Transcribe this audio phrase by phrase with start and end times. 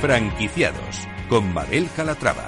[0.00, 2.46] Franquiciados con Mabel Calatrava.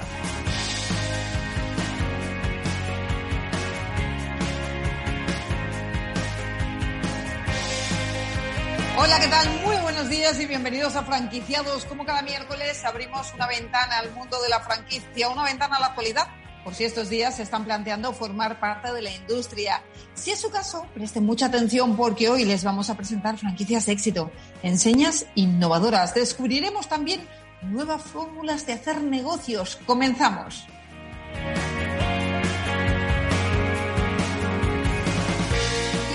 [8.97, 9.47] Hola, ¿qué tal?
[9.63, 11.85] Muy buenos días y bienvenidos a Franquiciados.
[11.85, 15.85] Como cada miércoles abrimos una ventana al mundo de la franquicia, una ventana a la
[15.87, 16.27] actualidad,
[16.63, 19.83] por si estos días se están planteando formar parte de la industria.
[20.15, 24.31] Si es su caso, presten mucha atención porque hoy les vamos a presentar franquicias éxito,
[24.63, 26.15] enseñas innovadoras.
[26.15, 27.27] Descubriremos también
[27.65, 29.77] nuevas fórmulas de hacer negocios.
[29.85, 30.65] Comenzamos.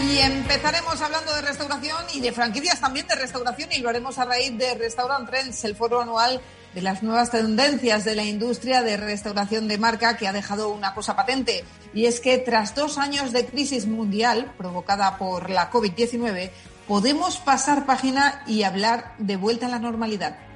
[0.09, 4.25] Y empezaremos hablando de restauración y de franquicias también de restauración y lo haremos a
[4.25, 6.41] raíz de Restaurant Trends, el foro anual
[6.75, 10.95] de las nuevas tendencias de la industria de restauración de marca que ha dejado una
[10.95, 11.65] cosa patente.
[11.93, 16.51] Y es que tras dos años de crisis mundial provocada por la COVID-19,
[16.87, 20.48] podemos pasar página y hablar de vuelta a la normalidad.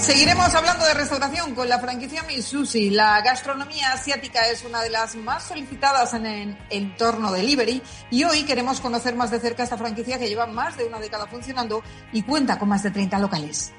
[0.00, 2.88] Seguiremos hablando de restauración con la franquicia Misushi.
[2.88, 8.44] La gastronomía asiática es una de las más solicitadas en el entorno delivery y hoy
[8.44, 12.22] queremos conocer más de cerca esta franquicia que lleva más de una década funcionando y
[12.22, 13.72] cuenta con más de 30 locales.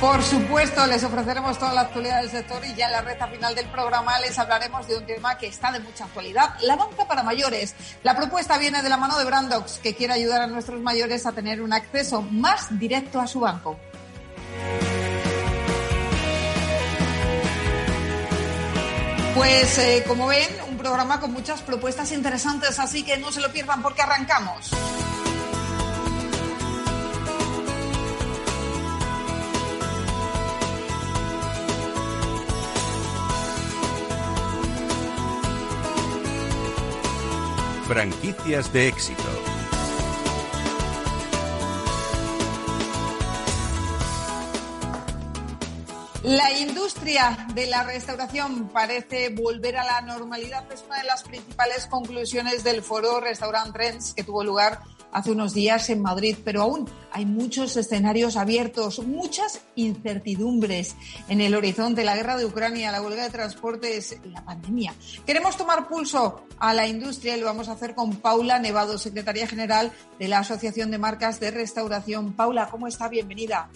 [0.00, 3.52] Por supuesto, les ofreceremos toda la actualidad del sector y ya en la recta final
[3.56, 7.24] del programa les hablaremos de un tema que está de mucha actualidad, la banca para
[7.24, 7.74] mayores.
[8.04, 11.32] La propuesta viene de la mano de Brandox, que quiere ayudar a nuestros mayores a
[11.32, 13.76] tener un acceso más directo a su banco.
[19.34, 23.50] Pues eh, como ven, un programa con muchas propuestas interesantes, así que no se lo
[23.50, 24.70] pierdan porque arrancamos.
[37.88, 39.22] Franquicias de éxito.
[46.22, 50.70] La industria de la restauración parece volver a la normalidad.
[50.70, 54.82] Es una de las principales conclusiones del foro Restaurant Trends que tuvo lugar
[55.12, 60.96] hace unos días en Madrid, pero aún hay muchos escenarios abiertos, muchas incertidumbres
[61.28, 64.94] en el horizonte, la guerra de Ucrania, la huelga de transportes, la pandemia.
[65.26, 69.46] Queremos tomar pulso a la industria y lo vamos a hacer con Paula Nevado, secretaria
[69.46, 72.32] general de la Asociación de Marcas de Restauración.
[72.32, 73.08] Paula, ¿cómo está?
[73.08, 73.70] Bienvenida.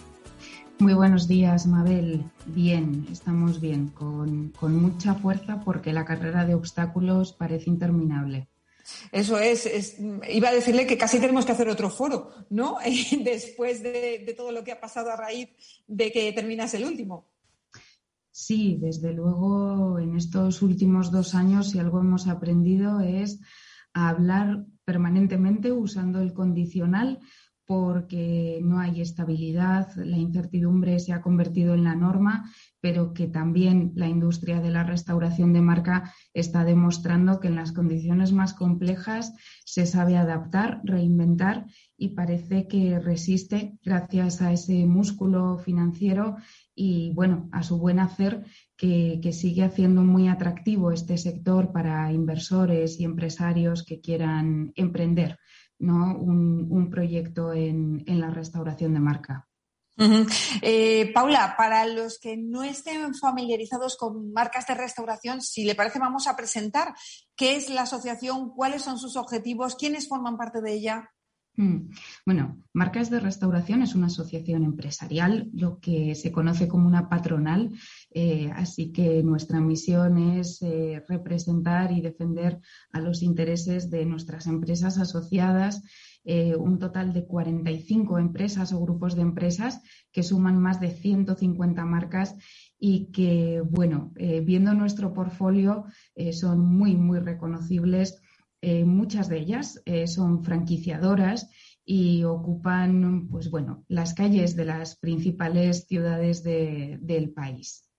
[0.79, 2.25] Muy buenos días, Mabel.
[2.47, 8.47] Bien, estamos bien, con, con mucha fuerza porque la carrera de obstáculos parece interminable.
[9.11, 9.97] Eso es,
[10.29, 12.77] iba a decirle que casi tenemos que hacer otro foro, ¿no?
[13.23, 15.49] Después de, todo lo que ha pasado a raíz
[15.87, 17.27] de que terminas el último.
[18.31, 23.39] Sí, desde luego en estos últimos dos años si algo hemos aprendido es
[23.93, 27.19] a hablar permanentemente usando el condicional
[27.65, 32.51] porque no hay estabilidad, la incertidumbre se ha convertido en la norma,
[32.81, 37.71] pero que también la industria de la restauración de marca está demostrando que en las
[37.71, 41.65] condiciones más complejas se sabe adaptar, reinventar
[41.97, 46.35] y parece que resiste gracias a ese músculo financiero
[46.75, 48.43] y, bueno, a su buen hacer
[48.75, 55.39] que, que sigue haciendo muy atractivo este sector para inversores y empresarios que quieran emprender.
[55.83, 56.17] ¿No?
[56.17, 59.47] un, proyecto en, la restauración de marca.
[60.61, 65.99] Eh, Paula, para los que no estén familiarizados con marcas de restauración, si le parece,
[65.99, 66.95] vamos a presentar
[67.35, 71.09] qué es la asociación, cuáles son sus objetivos, quiénes forman parte de ella.
[71.55, 71.91] Mm.
[72.25, 77.71] Bueno, Marcas de Restauración es una asociación empresarial, lo que se conoce como una patronal,
[78.15, 82.59] eh, así que nuestra misión es eh, representar y defender
[82.91, 85.81] a los intereses de nuestras empresas asociadas,
[86.23, 89.81] eh, un total de 45 empresas o grupos de empresas
[90.11, 92.35] que suman más de 150 marcas
[92.79, 95.85] y que, bueno, viendo nuestro portfolio,
[96.33, 98.21] son muy, muy reconocibles
[98.85, 101.49] muchas de ellas son franquiciadoras
[101.85, 107.92] y ocupan, pues bueno, las calles de las principales ciudades del país.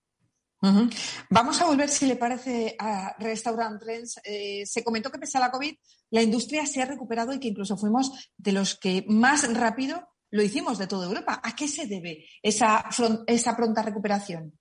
[1.29, 4.19] Vamos a volver, si le parece, a Restaurant Trends.
[4.23, 5.73] Eh, se comentó que pese a la COVID,
[6.11, 10.43] la industria se ha recuperado y que incluso fuimos de los que más rápido lo
[10.43, 11.39] hicimos de toda Europa.
[11.43, 12.85] ¿A qué se debe esa,
[13.27, 14.53] esa pronta recuperación?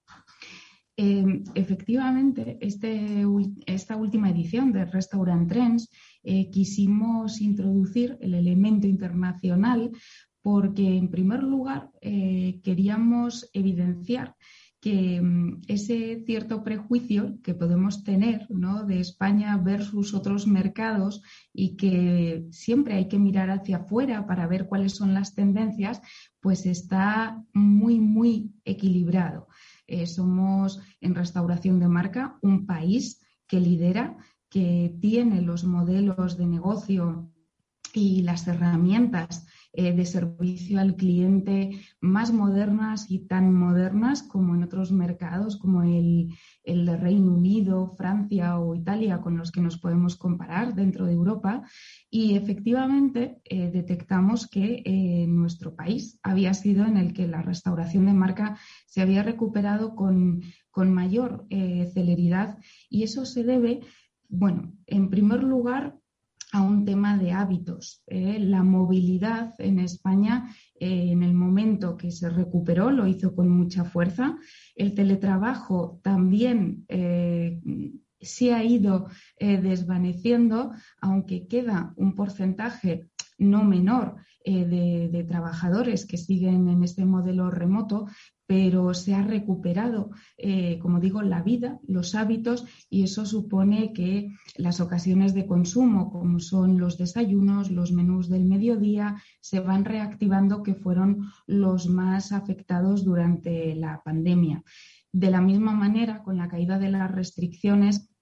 [0.96, 3.24] Em, efectivamente, este,
[3.66, 5.90] esta última edición de Restaurant Trends
[6.22, 9.90] eh, quisimos introducir el elemento internacional
[10.40, 14.36] porque, en primer lugar, eh, queríamos evidenciar
[14.84, 18.46] que mm, ese cierto prejuicio que podemos tener
[18.86, 21.22] de España versus otros mercados
[21.54, 26.02] y que siempre hay que mirar hacia afuera para ver cuáles son las tendencias,
[26.38, 29.48] pues está muy, muy equilibrado.
[29.86, 34.18] Eh, somos en restauración de marca un país que lidera,
[34.50, 37.32] que tiene los modelos de negocio
[37.94, 44.62] y las herramientas eh, de servicio al cliente más modernas y tan modernas como en
[44.62, 46.32] otros mercados como el,
[46.62, 51.64] el Reino Unido, Francia o Italia con los que nos podemos comparar dentro de Europa.
[52.08, 58.06] Y efectivamente eh, detectamos que eh, nuestro país había sido en el que la restauración
[58.06, 58.56] de marca
[58.86, 63.80] se había recuperado con, con mayor celeridad y eso se debe,
[64.28, 65.98] bueno, en primer lugar,
[66.54, 68.04] a un tema de hábitos.
[68.06, 68.38] ¿eh?
[68.38, 73.84] La movilidad en España, eh, en el momento que se recuperó, lo hizo con mucha
[73.84, 74.38] fuerza.
[74.76, 77.60] El teletrabajo también eh,
[78.20, 79.08] se ha ido
[79.38, 80.70] desvaneciendo,
[81.00, 83.08] aunque queda un porcentaje
[83.38, 88.06] no menor de, trabajadores que siguen en este modelo remoto,
[88.46, 94.28] pero se ha recuperado, eh, como digo, la vida, los hábitos y eso supone que
[94.56, 100.62] las ocasiones de consumo, como son los desayunos, los menús del mediodía, se van reactivando
[100.62, 104.62] que fueron los más afectados durante la pandemia.
[105.10, 108.13] De la misma manera, con la caída de las restricciones,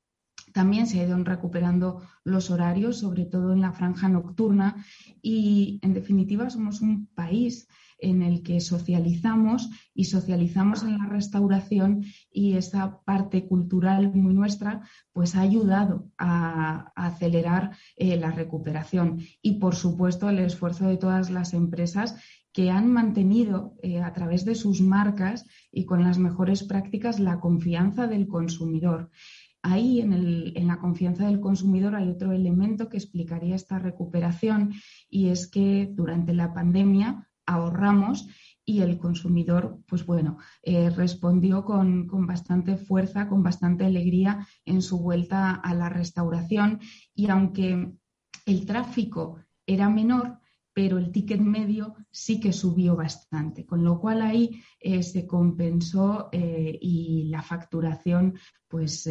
[0.52, 4.84] también se han ido recuperando los horarios, sobre todo en la franja nocturna,
[5.20, 7.68] y en definitiva somos un país
[8.02, 14.82] en el que socializamos y socializamos en la restauración y esa parte cultural muy nuestra
[15.12, 21.30] pues ha ayudado a, acelerar eh, la recuperación y por supuesto el esfuerzo de todas
[21.30, 22.16] las empresas
[22.52, 27.40] que han mantenido eh, a través de sus marcas y con las mejores prácticas la
[27.40, 29.10] confianza del consumidor.
[29.62, 34.72] Ahí, en, en, la confianza del consumidor, hay otro elemento que explicaría esta recuperación
[35.08, 38.26] y es que durante la pandemia ahorramos
[38.64, 45.00] y el consumidor, pues bueno, eh, respondió con, bastante fuerza, con bastante alegría en su
[45.00, 46.80] vuelta a la restauración.
[47.14, 47.92] Y aunque
[48.46, 50.38] el tráfico era menor,
[50.74, 56.28] pero el ticket medio sí que subió bastante, con lo cual ahí eh, se compensó
[56.32, 58.38] eh, y la facturación,
[58.68, 59.06] pues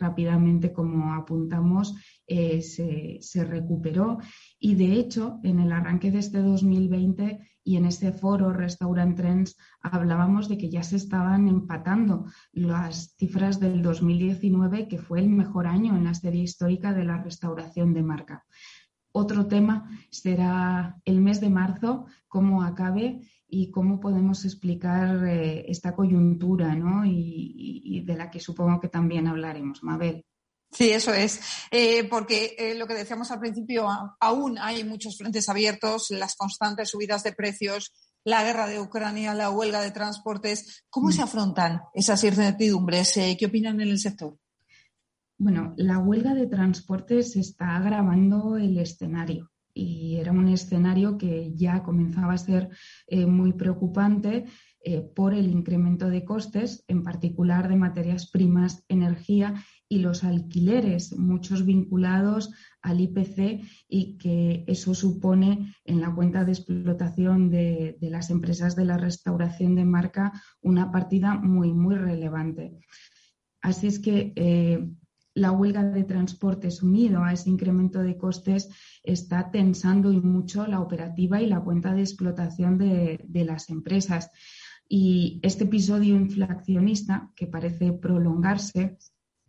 [0.00, 1.94] rápidamente, como apuntamos,
[2.26, 4.18] se recuperó.
[4.58, 9.56] Y de hecho, en el arranque de este 2020, y en ese foro Restaurant Trends
[9.80, 15.66] hablábamos de que ya se estaban empatando las cifras del 2019, que fue el mejor
[15.66, 18.44] año en la serie histórica de la restauración de marca.
[19.16, 25.94] Otro tema será el mes de marzo, cómo acabe y cómo podemos explicar eh, esta
[25.94, 27.06] coyuntura ¿no?
[27.06, 29.84] y, y de la que supongo que también hablaremos.
[29.84, 30.24] Mabel.
[30.72, 31.40] Sí, eso es,
[31.70, 33.86] eh, porque eh, lo que decíamos al principio,
[34.18, 37.92] aún hay muchos frentes abiertos, las constantes subidas de precios,
[38.24, 40.82] la guerra de Ucrania, la huelga de transportes.
[40.90, 41.24] ¿Cómo se mm.
[41.24, 43.12] afrontan esas incertidumbres?
[43.38, 44.36] ¿Qué opinan en el sector?
[45.36, 51.82] Bueno, la huelga de transportes está agravando el escenario y era un escenario que ya
[51.82, 52.70] comenzaba a ser
[53.26, 54.44] muy preocupante
[55.16, 59.54] por el incremento de costes, en particular de materias primas, energía
[59.88, 66.52] y los alquileres, muchos vinculados al IPC y que eso supone en la cuenta de
[66.52, 72.78] explotación de, las empresas de la restauración de marca una partida muy, muy relevante.
[73.62, 74.90] Así es que eh,
[75.34, 78.68] la huelga de transportes unido a ese incremento de costes
[79.02, 84.30] está tensando y mucho la operativa y la cuenta de explotación de, de las empresas.
[84.88, 88.96] Y este episodio inflacionista, que parece prolongarse,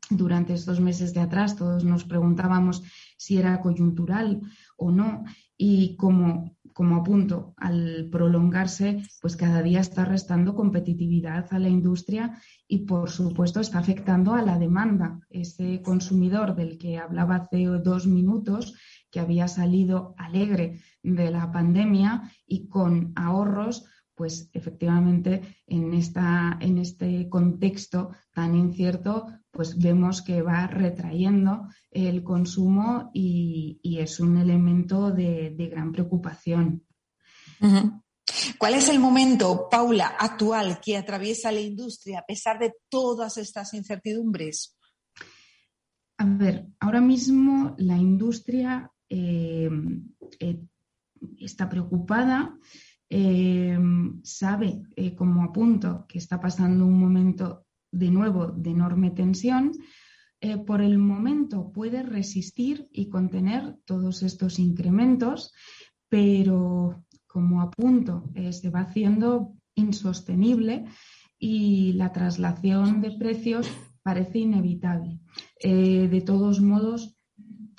[0.10, 2.84] durante estos meses de atrás todos nos preguntábamos
[3.18, 4.42] si era coyuntural
[4.78, 5.24] o no
[5.58, 12.38] y como, como apunto, al prolongarse, pues cada día está restando competitividad a la industria
[12.68, 15.22] y por supuesto está afectando a la demanda.
[15.30, 18.74] Ese consumidor del que hablaba hace dos minutos,
[19.10, 26.78] que había salido alegre de la pandemia y con ahorros, pues efectivamente en, esta, en
[26.78, 35.12] este contexto tan incierto, pues vemos que va retrayendo el consumo y, es un elemento
[35.12, 36.86] de, gran preocupación.
[38.58, 43.74] ¿Cuál es el momento, Paula, actual que atraviesa la industria a pesar de todas estas
[43.74, 44.78] incertidumbres?
[46.18, 49.70] A ver, ahora mismo la industria eh,
[50.40, 50.60] eh,
[51.40, 52.58] está preocupada
[53.10, 53.78] eh,
[54.24, 59.72] sabe, eh, como apunto, que está pasando un momento de nuevo de enorme tensión,
[60.42, 65.54] eh, por el momento puede resistir y contener todos estos incrementos,
[66.10, 70.86] pero como apunto, se va haciendo insostenible
[71.38, 73.70] y la traslación de precios
[74.04, 75.20] parece inevitable.
[75.62, 77.15] de todos modos,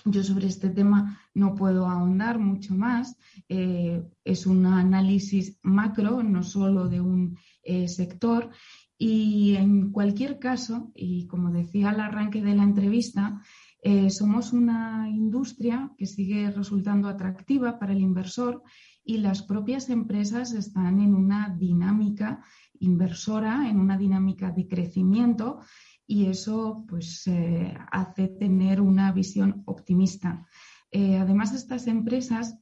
[0.06, 3.16] yo sobre este tema no puedo ahondar mucho más.
[3.48, 8.50] Eh, es un análisis macro, no solo de un eh, sector.
[8.98, 13.42] Y en cualquier caso, y como decía al arranque de la entrevista,
[13.82, 18.62] eh, somos una industria que sigue resultando atractiva para el inversor
[19.04, 22.42] y las propias empresas están en una dinámica
[22.80, 25.60] inversora, en una dinámica de crecimiento
[26.06, 30.46] y eso pues eh, hace tener una visión optimista.
[30.90, 32.58] Eh, además, estas empresas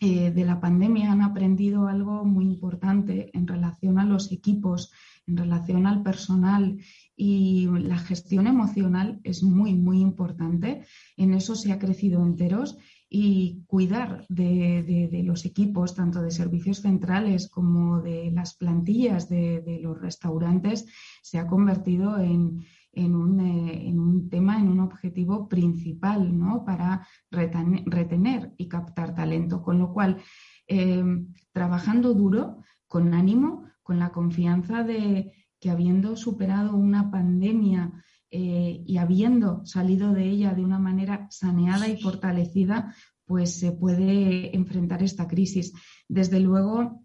[0.00, 4.92] eh, de la pandemia han aprendido algo muy importante en relación a los equipos,
[5.26, 6.78] en relación al personal
[7.16, 10.84] y la gestión emocional es muy, muy importante.
[11.16, 12.78] En eso se ha crecido enteros
[13.10, 20.00] y cuidar de, los equipos, tanto de servicios centrales como de las plantillas de, los
[20.00, 20.86] restaurantes,
[21.22, 26.64] se ha convertido en, un, eh, en, un, tema, en un objetivo principal ¿no?
[26.64, 29.62] para retener, y captar talento.
[29.62, 30.18] Con lo cual,
[30.66, 31.02] eh,
[31.52, 37.92] trabajando duro, con ánimo, con la confianza de que habiendo superado una pandemia,
[38.30, 42.94] eh, y habiendo salido de ella de una manera saneada y fortalecida,
[43.24, 45.72] pues se puede enfrentar esta crisis.
[46.08, 47.04] Desde luego,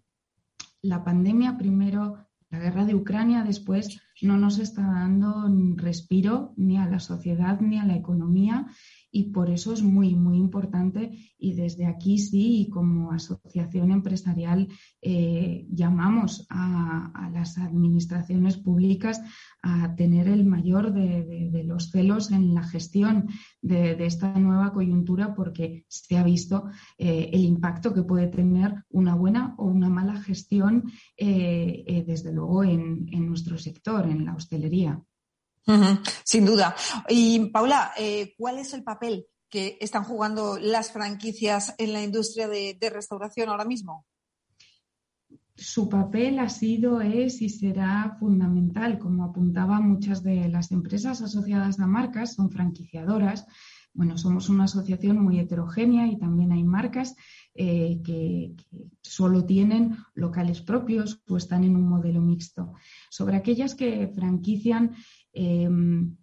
[0.82, 6.86] la pandemia, primero la guerra de Ucrania, después no nos está dando respiro ni a
[6.86, 8.66] la sociedad ni a la economía
[9.14, 14.66] y por eso es muy, muy importante y desde aquí sí, y como asociación empresarial,
[15.00, 19.20] eh, llamamos a, las administraciones públicas
[19.62, 23.28] a tener el mayor de, los celos en la gestión
[23.62, 26.64] de, esta nueva coyuntura porque se ha visto
[26.98, 32.64] eh, el impacto que puede tener una buena o una mala gestión, eh, desde luego,
[32.64, 35.00] en nuestro sector, en la hostelería
[36.24, 36.74] sin duda.
[37.08, 42.48] Y Paula, eh, ¿cuál es el papel que están jugando las franquicias en la industria
[42.48, 44.06] de, restauración ahora mismo?
[45.56, 48.98] Su papel ha sido, es y será fundamental.
[48.98, 53.46] Como apuntaba, muchas de las empresas asociadas a marcas son franquiciadoras.
[53.92, 57.14] Bueno, somos una asociación muy heterogénea y también hay marcas
[57.54, 58.56] eh, que,
[59.00, 62.72] solo tienen locales propios o están en un modelo mixto.
[63.08, 64.96] Sobre aquellas que franquician,
[65.34, 66.16] Em,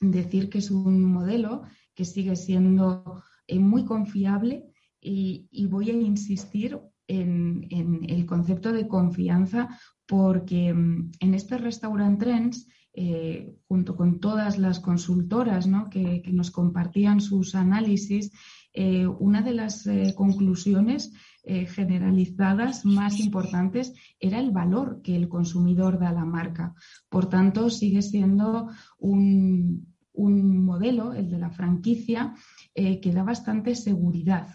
[0.00, 1.62] decir que es un modelo
[1.94, 4.66] que sigue siendo eh, muy confiable
[5.00, 7.66] y, voy a insistir en,
[8.06, 9.68] el concepto de confianza
[10.06, 17.20] porque em, en este restaurant trends eh, junto con todas las consultoras que, nos compartían
[17.20, 18.30] sus análisis,
[18.74, 21.12] eh, una de las conclusiones
[21.52, 26.74] eh, generalizadas más importantes era el valor que el consumidor da a la marca.
[27.08, 32.34] Por tanto, sigue siendo un, modelo, el de la franquicia,
[32.72, 34.46] eh, que da bastante seguridad.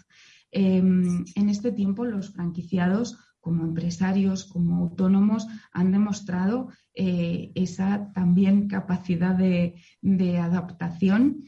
[0.50, 8.68] Em, en este tiempo, los franquiciados como empresarios, como autónomos, han demostrado eh, esa también
[8.68, 11.42] capacidad de, de adaptación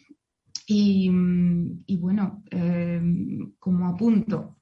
[0.71, 3.01] y, bueno, eh,
[3.59, 4.59] como apunto,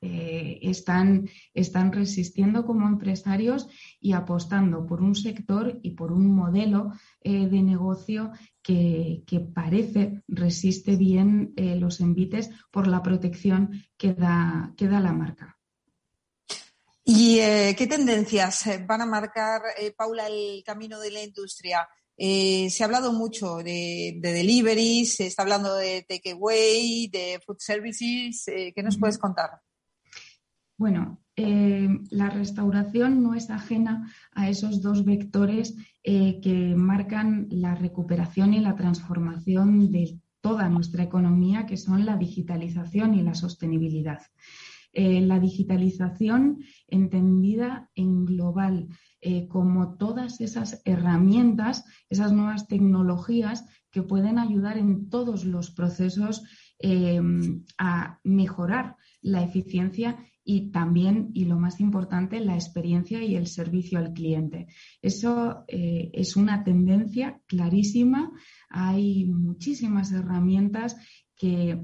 [0.71, 3.69] están, están resistiendo como empresarios
[4.01, 8.33] y apostando por un sector y por un modelo eh, de negocio
[8.63, 9.23] que,
[9.55, 15.57] parece resiste bien los envites por la protección que da, que da la marca.
[17.05, 19.63] ¿Y qué tendencias van a marcar,
[19.97, 21.89] Paula, el camino de la industria?
[22.19, 28.49] Eh, se ha hablado mucho de, deliveries, se está hablando de takeaway, de food services.
[28.49, 29.51] Eh, ¿Qué nos puedes contar?
[30.77, 38.55] Bueno, eh, la restauración no es ajena a esos dos vectores que marcan la recuperación
[38.55, 44.21] y la transformación de toda nuestra economía, que son la digitalización y la sostenibilidad.
[44.95, 48.87] la digitalización entendida en global,
[49.29, 56.45] eh, como todas esas herramientas, esas nuevas tecnologías que pueden ayudar en todos los procesos
[56.79, 57.21] eh,
[57.77, 60.17] a mejorar la eficiencia
[60.49, 64.69] y también, y lo más importante, la experiencia y el servicio al cliente.
[65.03, 68.31] Eso eh, es una tendencia clarísima.
[68.71, 70.97] Hay muchísimas herramientas
[71.37, 71.83] que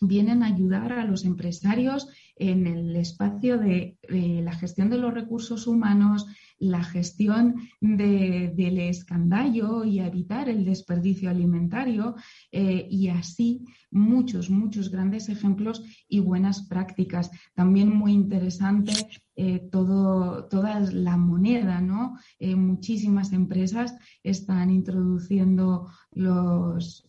[0.00, 5.66] vienen a ayudar a los empresarios en el espacio de la gestión de los recursos
[5.66, 6.26] humanos,
[6.60, 12.14] la gestión del escandallo y evitar el desperdicio alimentario
[12.52, 17.30] eh, y así muchos, muchos grandes ejemplos y buenas prácticas.
[17.54, 18.92] También muy interesante
[19.36, 22.18] eh, todo, toda la moneda, ¿no?
[22.38, 27.08] Eh, muchísimas empresas están introduciendo los,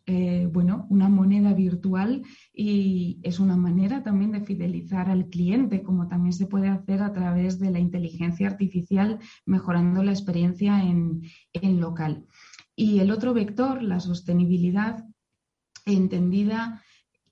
[2.53, 7.13] y es una manera también de fidelizar al cliente, como también se puede hacer a
[7.13, 11.21] través de la inteligencia artificial mejorando la experiencia en,
[11.79, 12.25] local.
[12.75, 15.05] Y el otro vector, la sostenibilidad,
[15.85, 16.83] entendida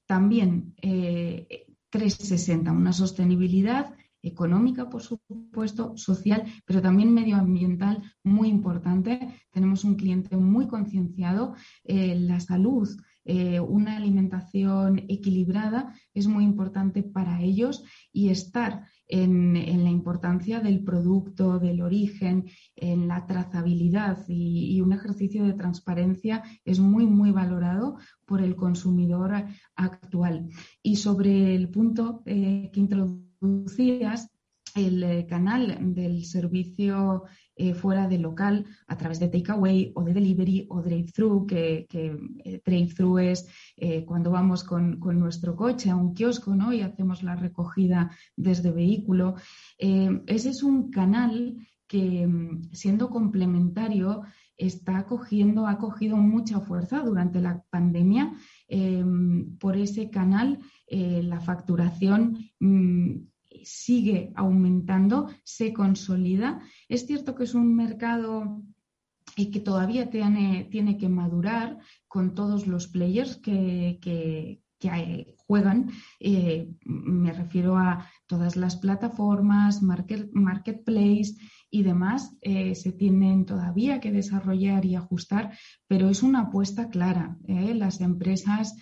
[0.05, 9.43] también 360, eh, una sostenibilidad económica, por supuesto, social, pero también medioambiental muy importante.
[9.51, 11.55] Tenemos un cliente muy concienciado.
[11.83, 12.89] Eh, la salud,
[13.25, 20.83] eh, una alimentación equilibrada es muy importante para ellos y estar en, la importancia del
[20.83, 22.45] producto, del origen,
[22.75, 29.45] en la trazabilidad y, un ejercicio de transparencia es muy, muy valorado por el consumidor
[29.75, 30.49] actual.
[30.81, 34.31] Y sobre el punto eh, que introducías,
[34.75, 37.23] el eh, canal del servicio
[37.55, 42.61] eh, fuera de local a través de takeaway o de delivery o drive-thru, que, eh,
[42.65, 43.47] drive-thru es
[44.05, 46.71] cuando vamos con, nuestro coche a un kiosco ¿no?
[46.73, 49.35] y hacemos la recogida desde vehículo.
[49.77, 51.55] ese es un canal
[51.87, 54.23] que, mm, siendo complementario,
[54.57, 58.33] está cogiendo, ha cogido mucha fuerza durante la pandemia.
[59.59, 60.59] por ese canal,
[60.89, 63.15] la facturación mm,
[63.63, 66.61] sigue aumentando, se consolida.
[66.87, 68.63] Es cierto que es un mercado
[69.35, 74.61] y que todavía tiene, tiene que madurar con todos los players que, que,
[75.45, 75.91] juegan.
[76.19, 81.35] Eh, me refiero a todas las plataformas, market, marketplace
[81.69, 82.37] y demás.
[82.41, 85.51] Eh, se tienen todavía que desarrollar y ajustar,
[85.87, 87.37] pero es una apuesta clara.
[87.47, 87.73] ¿eh?
[87.73, 88.77] Las empresas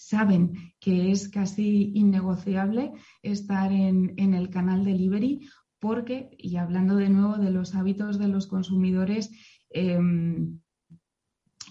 [0.00, 5.46] saben que es casi innegociable estar en, el canal delivery
[5.78, 9.30] porque, y hablando de nuevo de los hábitos de los consumidores,
[9.68, 10.58] em,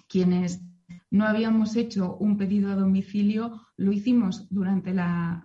[0.08, 0.62] quienes
[1.12, 5.44] no habíamos hecho un pedido a domicilio, lo hicimos durante la,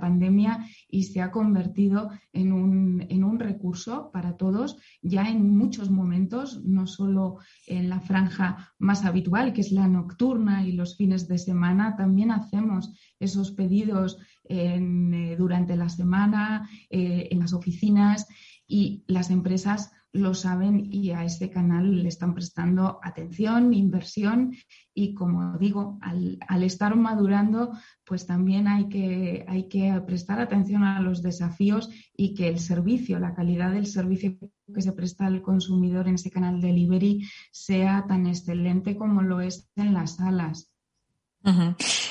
[0.00, 6.86] pandemia y se ha convertido en un, recurso para todos, ya en muchos momentos, no
[6.86, 11.96] solo en la franja más habitual, que es la nocturna y los fines de semana,
[11.96, 18.26] también hacemos esos pedidos eh, durante la semana, eh, en las oficinas
[18.66, 24.56] y las empresas lo saben y a ese canal le están prestando atención, inversión
[24.94, 27.72] y como digo, al, estar madurando,
[28.04, 33.18] pues también hay que, hay que prestar atención a los desafíos y que el servicio,
[33.18, 34.38] la calidad del servicio
[34.72, 39.68] que se presta al consumidor en ese canal delivery sea tan excelente como lo es
[39.74, 40.70] en las salas.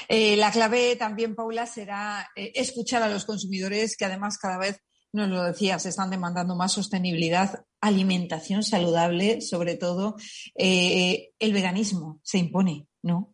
[0.10, 4.82] Eh, la clave también, Paula, será eh, escuchar a los consumidores que además cada vez
[5.14, 10.16] nos lo decías, están demandando más sostenibilidad, alimentación saludable, sobre todo.
[10.56, 13.34] Eh, el veganismo se impone, ¿no?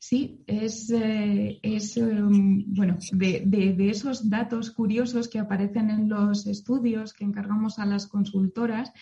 [0.00, 1.60] Sí, es, eh,
[1.96, 8.06] um, bueno, de, esos datos curiosos que aparecen en los estudios que encargamos a las
[8.06, 8.92] consultoras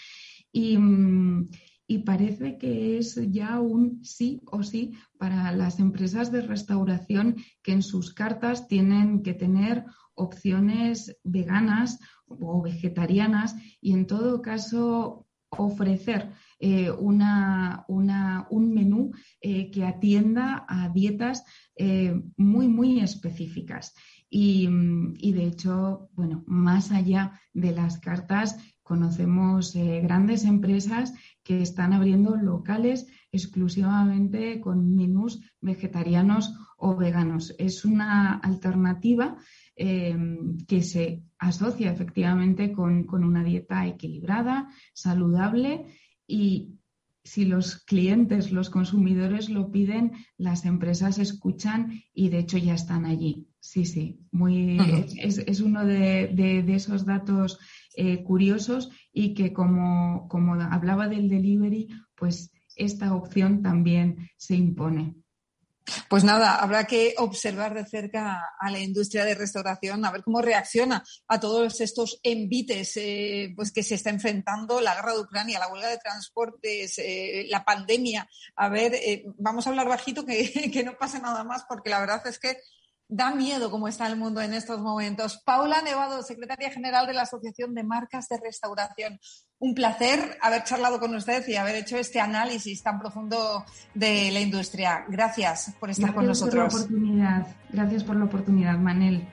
[0.50, 1.48] y, mm,
[1.87, 7.72] y parece que es ya un sí o sí para las empresas de restauración que
[7.72, 9.85] en sus cartas tienen que tener
[10.16, 19.85] opciones veganas o vegetarianas y en todo caso ofrecer eh, una, un menú eh, que
[19.85, 21.44] atienda a dietas
[21.76, 23.94] eh, muy, muy específicas.
[24.29, 24.68] Y,
[25.18, 32.37] y, de hecho, bueno, más allá de las cartas, conocemos grandes empresas que están abriendo
[32.37, 37.55] locales exclusivamente con menús vegetarianos o veganos.
[37.59, 39.38] Es una alternativa
[39.79, 45.85] Em, que se asocia efectivamente con, una dieta equilibrada, saludable
[46.27, 46.79] y
[47.23, 53.05] si los clientes, los consumidores lo piden, las empresas escuchan y de hecho ya están
[53.05, 53.49] allí.
[53.61, 54.79] Sí, sí, muy,
[55.19, 57.59] es, uno de, esos datos
[57.97, 65.17] eh, curiosos y que como, como hablaba del delivery, pues esta opción también se impone.
[66.09, 70.42] Pues nada, habrá que observar de cerca a la industria de restauración, a ver cómo
[70.42, 75.59] reacciona a todos estos envites eh, pues que se está enfrentando, la guerra de Ucrania,
[75.59, 78.29] la huelga de transportes, eh, la pandemia.
[78.57, 82.01] A ver, eh, vamos a hablar bajito que, que no pase nada más, porque la
[82.01, 82.57] verdad es que
[83.09, 85.40] Da miedo cómo está el mundo en estos momentos.
[85.45, 89.21] Paula Nevado, secretaria general de la Asociación de Marcas de Restauración.
[89.61, 93.64] Un placer haber charlado con usted y haber hecho este análisis tan profundo
[93.95, 95.05] de la industria.
[95.09, 96.55] Gracias por estar con nosotros.
[96.55, 97.47] Gracias por la oportunidad.
[97.71, 99.29] Gracias por la oportunidad, Manel.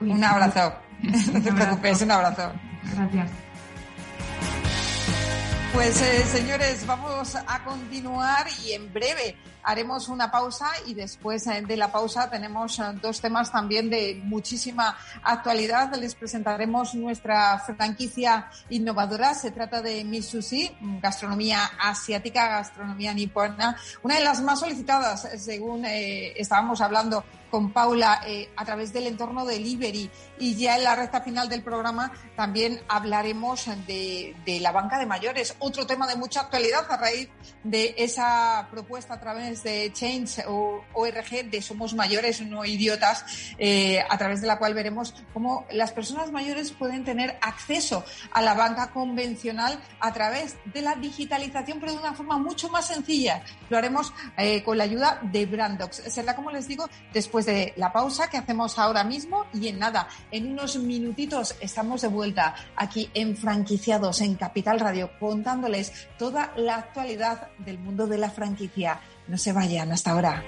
[0.00, 0.74] un abrazo.
[1.32, 2.52] no te preocupes, un abrazo.
[2.94, 3.30] Gracias.
[5.72, 9.36] Pues eh, señores, vamos a continuar y en breve
[9.68, 14.18] haremos una pausa y después eh, de la pausa tenemos eh, dos temas también de
[14.24, 15.94] muchísima actualidad.
[15.94, 19.34] Les presentaremos nuestra franquicia innovadora.
[19.34, 26.80] Se trata de Misushi, gastronomía asiática, gastronomía nipona, una de las más solicitadas según estábamos
[26.80, 31.48] hablando con Paula eh, a través del entorno delivery y ya en la recta final
[31.48, 36.96] del programa también hablaremos de, la banca de mayores, otro tema de mucha actualidad a
[36.96, 37.28] raíz
[37.64, 43.24] de esa propuesta a través de Change o ORG de Somos Mayores, no idiotas,
[43.58, 48.42] eh, a través de la cual veremos cómo las personas mayores pueden tener acceso a
[48.42, 53.42] la banca convencional a través de la digitalización, pero de una forma mucho más sencilla.
[53.70, 56.02] Lo haremos eh, con la ayuda de Brandox.
[56.08, 60.08] Será, como les digo, después de la pausa que hacemos ahora mismo y en nada,
[60.30, 66.76] en unos minutitos estamos de vuelta aquí en Franquiciados en Capital Radio contándoles toda la
[66.76, 69.00] actualidad del mundo de la franquicia.
[69.28, 70.42] No se vayan hasta ahora.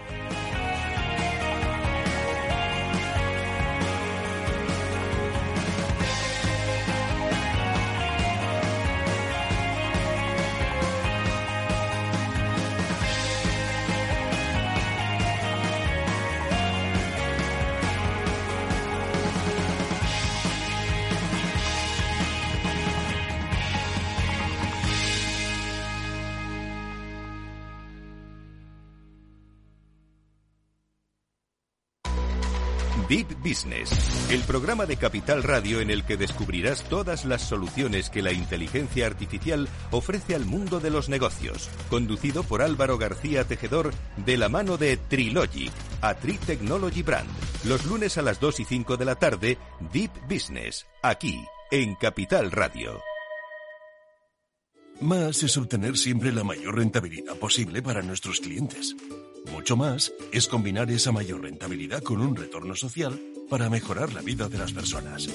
[33.38, 33.90] Business,
[34.30, 39.06] el programa de Capital Radio en el que descubrirás todas las soluciones que la inteligencia
[39.06, 44.76] artificial ofrece al mundo de los negocios, conducido por Álvaro García Tejedor de la mano
[44.76, 47.30] de Trilogic, a Tri Technology Brand,
[47.64, 49.58] los lunes a las 2 y 5 de la tarde,
[49.92, 53.00] Deep Business, aquí, en Capital Radio.
[55.00, 58.94] Más es obtener siempre la mayor rentabilidad posible para nuestros clientes.
[59.50, 64.48] Mucho más es combinar esa mayor rentabilidad con un retorno social para mejorar la vida
[64.48, 65.28] de las personas.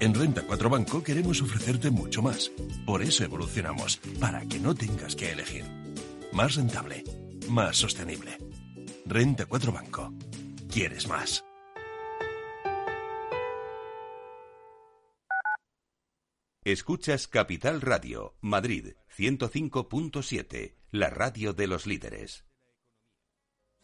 [0.00, 2.50] En Renta 4 Banco queremos ofrecerte mucho más.
[2.84, 5.64] Por eso evolucionamos, para que no tengas que elegir.
[6.32, 7.04] Más rentable,
[7.48, 8.38] más sostenible.
[9.06, 10.12] Renta 4 Banco.
[10.70, 11.44] ¿Quieres más?
[16.64, 22.46] Escuchas Capital Radio, Madrid 105.7, la radio de los líderes.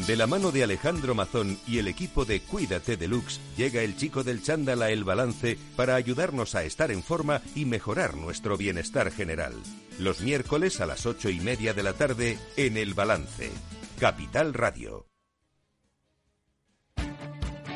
[0.00, 4.24] De la mano de Alejandro Mazón y el equipo de Cuídate Deluxe, llega el chico
[4.24, 9.10] del chándal a El Balance para ayudarnos a estar en forma y mejorar nuestro bienestar
[9.12, 9.54] general.
[9.98, 13.50] Los miércoles a las ocho y media de la tarde en El Balance.
[13.98, 15.06] Capital Radio.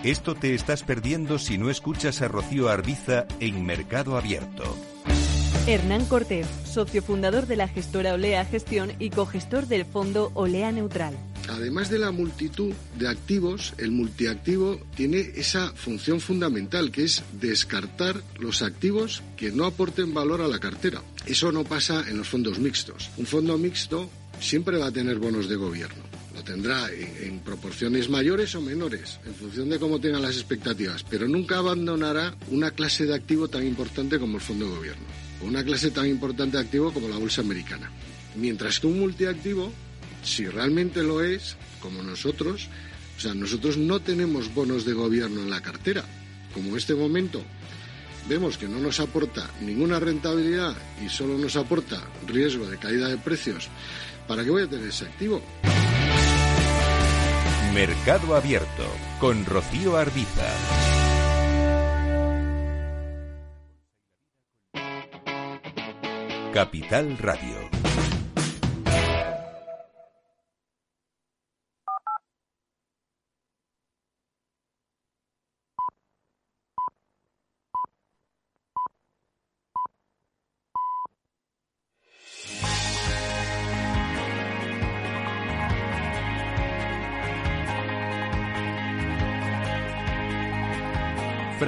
[0.02, 4.76] Esto te estás perdiendo si no escuchas a Rocío Arbiza en Mercado Abierto.
[5.66, 11.14] Hernán Cortés, socio fundador de la gestora Olea Gestión y cogestor del fondo Olea Neutral.
[11.48, 18.22] Además de la multitud de activos, el multiactivo tiene esa función fundamental que es descartar
[18.38, 21.02] los activos que no aporten valor a la cartera.
[21.26, 23.10] Eso no pasa en los fondos mixtos.
[23.16, 26.02] Un fondo mixto siempre va a tener bonos de gobierno.
[26.34, 31.26] Lo tendrá en, proporciones mayores o menores, en función de cómo tengan las expectativas, pero
[31.26, 35.04] nunca abandonará una clase de activo tan importante como el fondo de gobierno,
[35.42, 37.90] o una clase tan importante de activo como la bolsa americana.
[38.36, 39.72] Mientras que un multiactivo
[40.22, 42.68] si realmente lo es, como nosotros,
[43.16, 46.04] o sea, nosotros no tenemos bonos de gobierno en la cartera.
[46.54, 47.42] Como en este momento
[48.28, 53.18] vemos que no nos aporta ninguna rentabilidad y solo nos aporta riesgo de caída de
[53.18, 53.68] precios,
[54.26, 55.42] ¿para qué voy a tener ese activo?
[57.74, 58.86] Mercado Abierto
[59.20, 60.46] con Rocío Arbiza.
[66.52, 67.67] Capital Radio.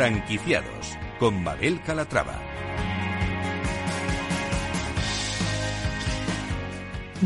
[0.01, 2.35] Franquiciados con Mabel Calatrava.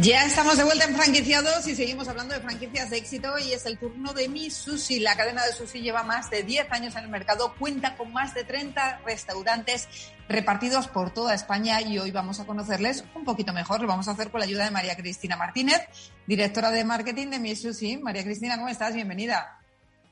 [0.02, 3.64] Ya estamos de vuelta en franquiciados y seguimos hablando de franquicias de éxito y es
[3.66, 4.98] el turno de Mi Sushi.
[4.98, 8.34] La cadena de sushi lleva más de 10 años en el mercado, cuenta con más
[8.34, 9.86] de 30 restaurantes
[10.28, 13.82] repartidos por toda España y hoy vamos a conocerles un poquito mejor.
[13.82, 15.80] Lo vamos a hacer con la ayuda de María Cristina Martínez,
[16.26, 17.98] directora de marketing de Mi Sushi.
[17.98, 18.96] María Cristina, ¿cómo estás?
[18.96, 19.60] Bienvenida.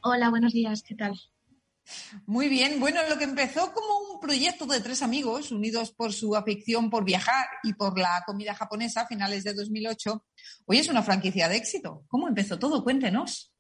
[0.02, 1.20] Hola, buenos días, ¿qué tal?
[2.26, 6.36] Muy bien, bueno, lo que empezó como un proyecto de tres amigos unidos por su
[6.36, 10.24] afición por viajar y por la comida japonesa a finales de 2008,
[10.66, 12.04] hoy es una franquicia de éxito.
[12.08, 12.84] ¿Cómo empezó todo?
[12.84, 13.52] Cuéntenos.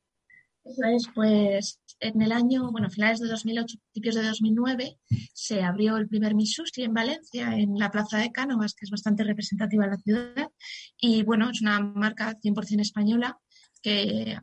[0.64, 4.98] Eso es, pues en el año, bueno, finales de 2008, principios de 2009,
[5.32, 9.24] se abrió el primer Misushi en Valencia, en la Plaza de Cánovas, que es bastante
[9.24, 10.48] representativa de la ciudad.
[10.96, 13.38] Y bueno, es una marca 100% española
[13.82, 14.38] que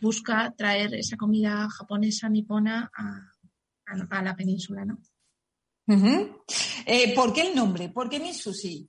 [0.00, 4.98] busca traer esa comida japonesa nipona a, la península, ¿no?
[6.86, 7.88] Eh, ¿Por qué el nombre?
[7.88, 8.88] ¿Por qué mi sushi?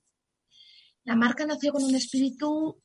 [1.04, 2.80] La marca nació con un espíritu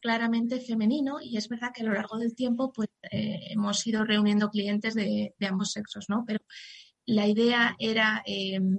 [0.00, 4.04] claramente femenino y es verdad que a lo largo del tiempo pues, eh, hemos ido
[4.04, 6.24] reuniendo clientes de, ambos sexos, ¿no?
[6.26, 6.40] Pero
[7.06, 8.78] la idea era em,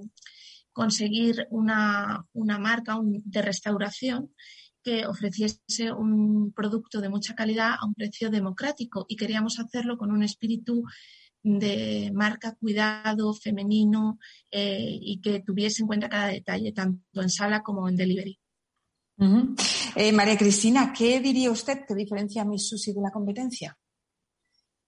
[0.72, 4.34] conseguir una, marca de restauración
[4.82, 10.10] que ofreciese un producto de mucha calidad a un precio democrático y queríamos hacerlo con
[10.10, 10.84] un espíritu
[11.42, 14.18] de marca, cuidado, femenino
[14.50, 18.38] eh, y que tuviese en cuenta cada detalle, tanto en sala como en delivery.
[19.94, 23.76] Eh, María Cristina, ¿qué diría usted que diferencia a Miss Sushi de la competencia?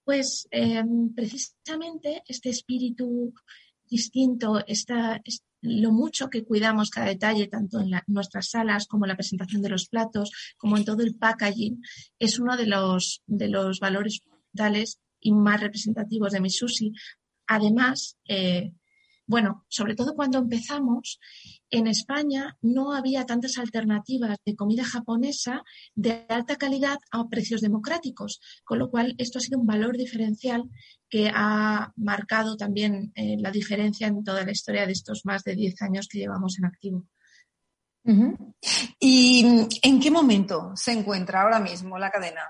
[0.03, 3.33] Pues em, precisamente este espíritu
[3.87, 5.21] distinto, esta,
[5.65, 9.69] lo mucho que cuidamos cada detalle, tanto en, nuestras salas como en la presentación de
[9.69, 11.81] los platos, como en todo el packaging,
[12.19, 14.21] es uno de los, de los valores
[14.55, 16.93] tales y más representativos de mi sushi.
[17.47, 18.71] Además, eh,
[19.27, 21.19] bueno, sobre todo cuando empezamos,
[21.69, 25.63] en España no había tantas alternativas de comida japonesa
[25.95, 30.63] de alta calidad a precios democráticos, con lo cual esto ha sido un valor diferencial
[31.09, 35.55] que ha marcado también eh, la diferencia en toda la historia de estos más de
[35.55, 37.05] 10 años que llevamos en activo.
[38.99, 42.41] ¿Y en qué momento se encuentra ahora mismo la cadena?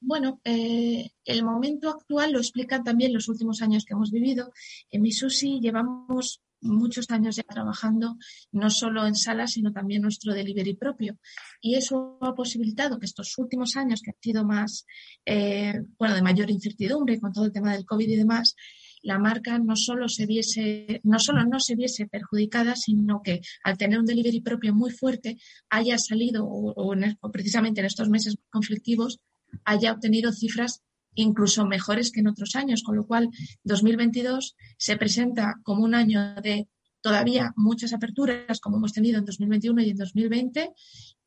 [0.00, 4.52] Bueno, eh, el momento actual lo explican también los últimos años que hemos vivido.
[4.90, 8.16] En Misusi llevamos muchos años ya trabajando
[8.52, 11.18] no solo en salas, sino también nuestro delivery propio.
[11.60, 14.86] Y eso ha posibilitado que estos últimos años, que han sido más,
[15.24, 18.54] eh, bueno, de mayor incertidumbre con todo el tema del COVID y demás,
[19.02, 23.78] la marca no solo se viese, no solo no se viese perjudicada, sino que al
[23.78, 25.38] tener un delivery propio muy fuerte,
[25.70, 26.94] haya salido, o
[27.30, 29.20] precisamente en estos meses conflictivos,
[29.64, 30.82] haya obtenido cifras
[31.16, 33.30] incluso mejores que en otros años, con lo cual
[33.64, 36.68] 2022 se presenta como un año de
[37.00, 40.72] todavía muchas aperturas, como hemos tenido en 2021 y en 2020,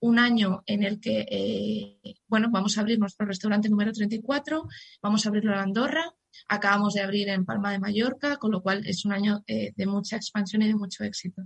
[0.02, 4.68] un año en el que, eh, bueno, vamos a abrir nuestro restaurante número 34,
[5.02, 6.14] vamos a abrirlo en Andorra,
[6.48, 9.86] acabamos de abrir en Palma de Mallorca, con lo cual es un año eh, de
[9.86, 11.44] mucha expansión y de mucho éxito.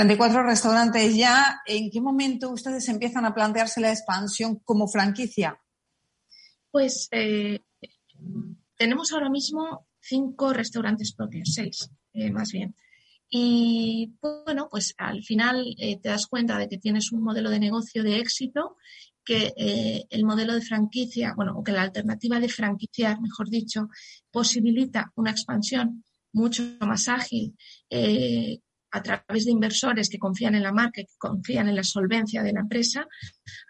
[0.00, 1.60] 34 restaurantes ya.
[1.66, 5.60] ¿En qué momento ustedes empiezan a plantearse la expansión como franquicia?
[6.70, 7.60] Pues eh,
[8.78, 12.74] tenemos ahora mismo cinco restaurantes propios, seis eh, más bien.
[13.28, 17.60] Y bueno, pues al final eh, te das cuenta de que tienes un modelo de
[17.60, 18.78] negocio de éxito,
[19.22, 19.52] que
[20.08, 23.90] el modelo de franquicia, bueno, o que la alternativa de franquiciar, mejor dicho,
[24.30, 27.54] posibilita una expansión mucho más ágil,
[28.92, 32.52] a través de inversores que confían en la marca, que confían en la solvencia de
[32.52, 33.06] la empresa.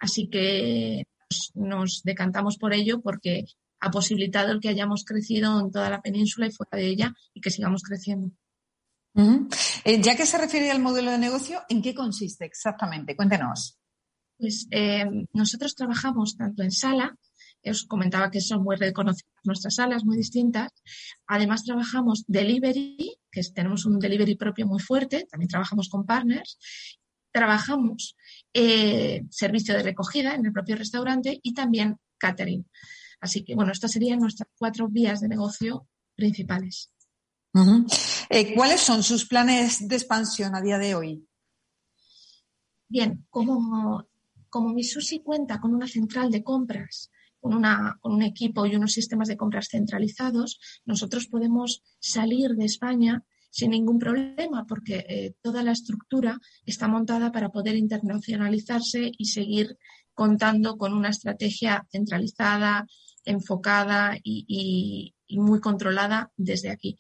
[0.01, 1.05] Así que
[1.55, 3.45] nos, decantamos por ello porque
[3.81, 7.41] ha posibilitado el que hayamos crecido en toda la península y fuera de ella y
[7.41, 8.31] que sigamos creciendo.
[9.85, 13.17] Eh, ya que se refiere al modelo de negocio, ¿en qué consiste exactamente?
[13.17, 13.79] Cuéntenos.
[14.39, 17.17] Pues eh, nosotros trabajamos tanto en sala,
[17.65, 20.71] os comentaba que son muy reconocidas nuestras salas, muy distintas.
[21.27, 26.59] Además, trabajamos delivery, que tenemos un delivery propio muy fuerte, también trabajamos con partners.
[27.33, 28.17] Trabajamos
[28.55, 32.67] eh, servicio de recogida en el propio restaurante y también catering.
[33.21, 36.93] Así que, bueno, estas serían nuestras cuatro vías de negocio principales.
[38.31, 41.27] Eh, ¿Cuáles son sus planes de expansión a día de hoy?
[42.89, 44.07] Bien, como,
[44.49, 47.11] como mi sushi cuenta con una central de compras,
[47.41, 53.71] con, un equipo y unos sistemas de compras centralizados, nosotros podemos salir de España sin
[53.71, 59.77] ningún problema, porque eh, toda la estructura está montada para poder internacionalizarse y seguir
[60.15, 62.87] contando con una estrategia centralizada,
[63.25, 66.99] enfocada y, muy controlada desde aquí.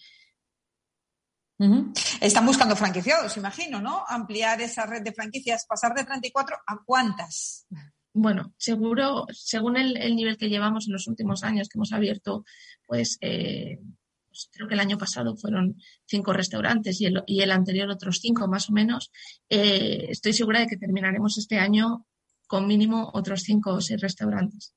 [2.21, 4.05] Están buscando franquiciados, imagino, ¿no?
[4.09, 7.67] Ampliar esa red de franquicias, pasar de 34 a cuántas.
[8.13, 12.45] Bueno, seguro, según el, nivel que llevamos en los últimos años que hemos abierto,
[12.87, 13.79] pues, eh,
[14.29, 18.19] pues creo que el año pasado fueron cinco restaurantes y el, y el anterior otros
[18.21, 19.13] cinco más o menos.
[19.49, 22.07] Eh, estoy segura de que terminaremos este año
[22.49, 24.75] con mínimo otros cinco o seis restaurantes.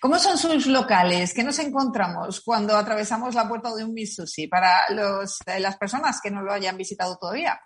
[0.00, 1.34] ¿Cómo son sus locales?
[1.34, 6.20] ¿Qué nos encontramos cuando atravesamos la puerta de un Mitsushi para los, eh, las personas
[6.22, 7.58] que no lo hayan visitado todavía?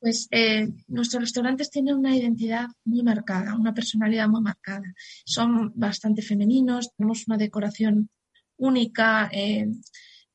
[0.00, 4.94] Pues eh, nuestros restaurantes tienen una identidad muy marcada, una personalidad muy marcada.
[5.24, 8.08] Son bastante femeninos, tenemos una decoración
[8.56, 9.68] única, eh,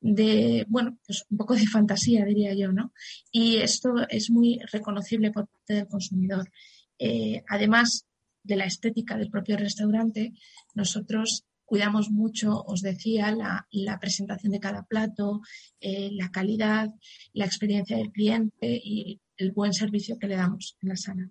[0.00, 2.92] de, bueno, pues un poco de fantasía, diría yo, ¿no?
[3.32, 6.50] Y esto es muy reconocible por parte del consumidor.
[6.98, 8.06] Eh, además
[8.42, 10.32] de la estética del propio restaurante,
[10.74, 15.42] nosotros cuidamos mucho, os decía, la, presentación de cada plato,
[15.80, 16.88] eh, la calidad,
[17.34, 21.28] la experiencia del cliente y el buen servicio que le damos en la sala.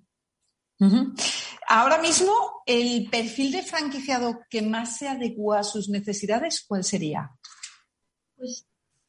[1.67, 2.33] Ahora mismo,
[2.65, 7.31] el perfil de franquiciado que más se adecua a sus necesidades, ¿cuál sería?
[8.35, 8.67] Pues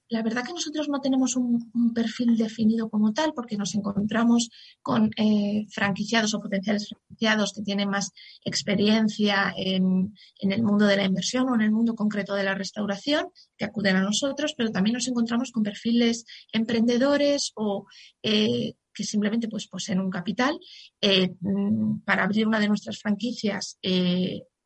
[0.09, 4.51] la verdad que nosotros no tenemos un, perfil definido como tal porque nos encontramos
[4.83, 8.13] con eh, franquiciados o potenciales franquiciados que tienen más
[8.45, 13.29] experiencia en, el mundo de la inversión o en el mundo concreto de la restauración
[13.57, 17.87] que acuden a nosotros, pero también nos encontramos con perfiles emprendedores o
[18.23, 20.59] eh, que simplemente pues, poseen un capital.
[21.01, 23.79] Eh, mm, para abrir una de nuestras franquicias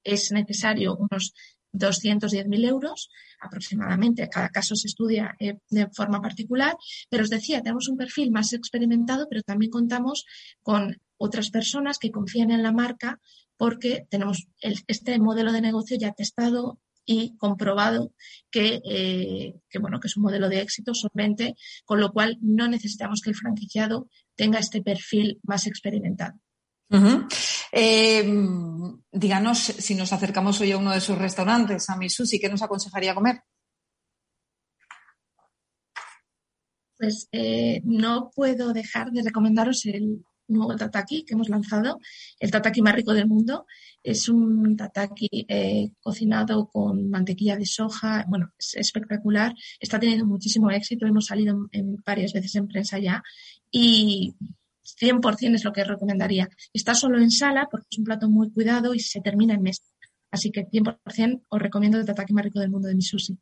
[0.03, 1.35] es necesario unos
[1.72, 4.28] 210.000 euros aproximadamente.
[4.28, 6.76] Cada caso se estudia eh, de forma particular,
[7.09, 10.24] pero os decía, tenemos un perfil más experimentado, pero también contamos
[10.62, 13.20] con otras personas que confían en la marca
[13.56, 18.12] porque tenemos este modelo de negocio ya testado y comprobado
[18.50, 22.68] que, eh, que, bueno, que es un modelo de éxito solvente, con lo cual no
[22.68, 26.38] necesitamos que el franquiciado tenga este perfil más experimentado.
[27.72, 28.24] Eh,
[29.12, 32.62] díganos si nos acercamos hoy a uno de sus restaurantes, a mi sushi, ¿qué nos
[32.62, 33.42] aconsejaría comer?
[36.98, 42.00] Pues eh, no puedo dejar de recomendaros el nuevo tataki que hemos lanzado,
[42.40, 43.66] el tataki más rico del mundo.
[44.03, 50.70] Es un tataki eh, cocinado con mantequilla de soja, bueno, es espectacular, está teniendo muchísimo
[50.70, 51.68] éxito, hemos salido
[52.05, 53.22] varias veces en prensa ya.
[53.70, 54.35] Y
[54.98, 56.48] 100% es lo que recomendaría.
[56.72, 59.83] Está solo en sala porque es un plato muy cuidado y se termina en mesa.
[60.31, 63.38] Así que 100% os recomiendo el tataki más rico del mundo de mi sushi.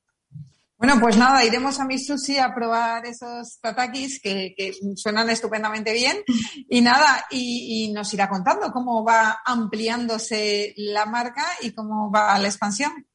[0.78, 4.54] Bueno, pues nada, iremos a mi sushi a probar esos tatakis que,
[4.94, 6.18] suenan estupendamente bien.
[6.70, 12.48] Y nada, y, nos irá contando cómo va ampliándose la marca y cómo va la
[12.48, 13.06] expansión.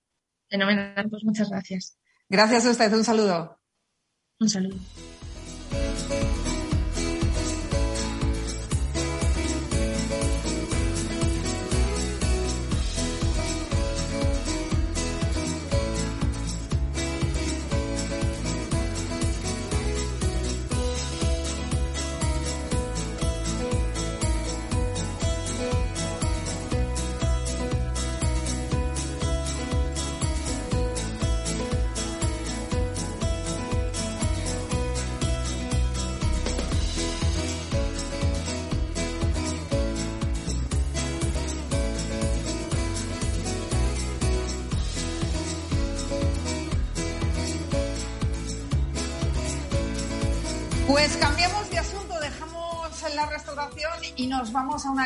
[0.50, 1.98] Fenomenal, pues muchas gracias.
[2.28, 3.60] Gracias a usted, un saludo.
[4.40, 4.78] Un saludo.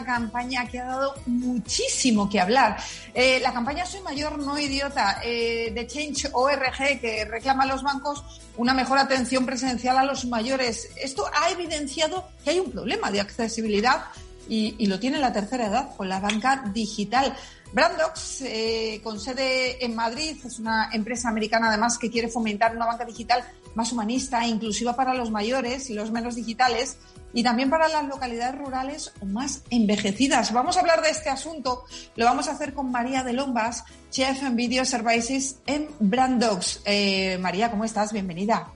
[0.08, 2.78] Campaña que ha dado muchísimo que hablar.
[3.14, 7.84] Eh, la campaña Soy Mayor, no idiota eh, de Change ORG que reclama a los
[7.84, 8.24] bancos
[8.56, 10.90] una mejor atención presencial a los mayores.
[10.96, 14.06] Esto ha evidenciado que hay un problema de accesibilidad
[14.50, 17.36] y, lo tiene la tercera edad con la banca digital.
[17.74, 22.86] Brandox, eh, con sede en Madrid, es una empresa americana además que quiere fomentar una
[22.86, 23.44] banca digital
[23.78, 26.98] más humanista e inclusiva para los mayores y los menos digitales
[27.32, 30.52] y también para las localidades rurales o más envejecidas.
[30.52, 31.84] Vamos a hablar de este asunto,
[32.16, 36.82] lo vamos a hacer con María de Lombas, Chef en Video Services en Brandox.
[36.86, 38.12] Eh, María, ¿cómo estás?
[38.12, 38.74] Bienvenida.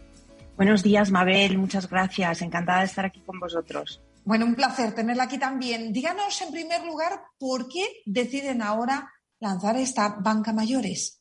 [0.56, 1.58] Buenos días, Mabel.
[1.58, 2.44] Muchas gracias.
[2.44, 4.04] Encantada de estar aquí con vosotros.
[4.24, 5.92] Bueno, un placer tenerla aquí también.
[5.92, 11.21] Díganos en primer lugar por qué deciden ahora lanzar esta banca mayores.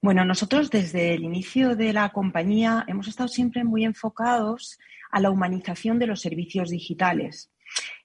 [0.00, 4.78] Bueno, nosotros desde el inicio de la compañía hemos estado siempre muy enfocados
[5.10, 7.50] a la humanización de los servicios digitales.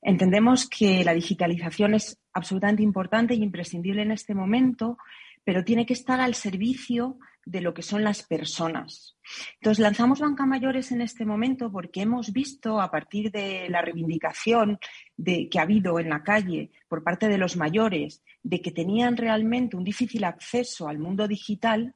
[0.02, 4.98] Entendemos que la digitalización es absolutamente importante y imprescindible en este momento,
[5.44, 9.13] pero tiene que estar al servicio de lo que son las personas.
[9.56, 14.80] Entonces, lanzamos Banca Mayores en este momento porque hemos visto, a partir de la reivindicación
[15.24, 19.78] que ha habido en la calle por parte de los mayores, de que tenían realmente
[19.78, 21.96] un difícil acceso al mundo digital,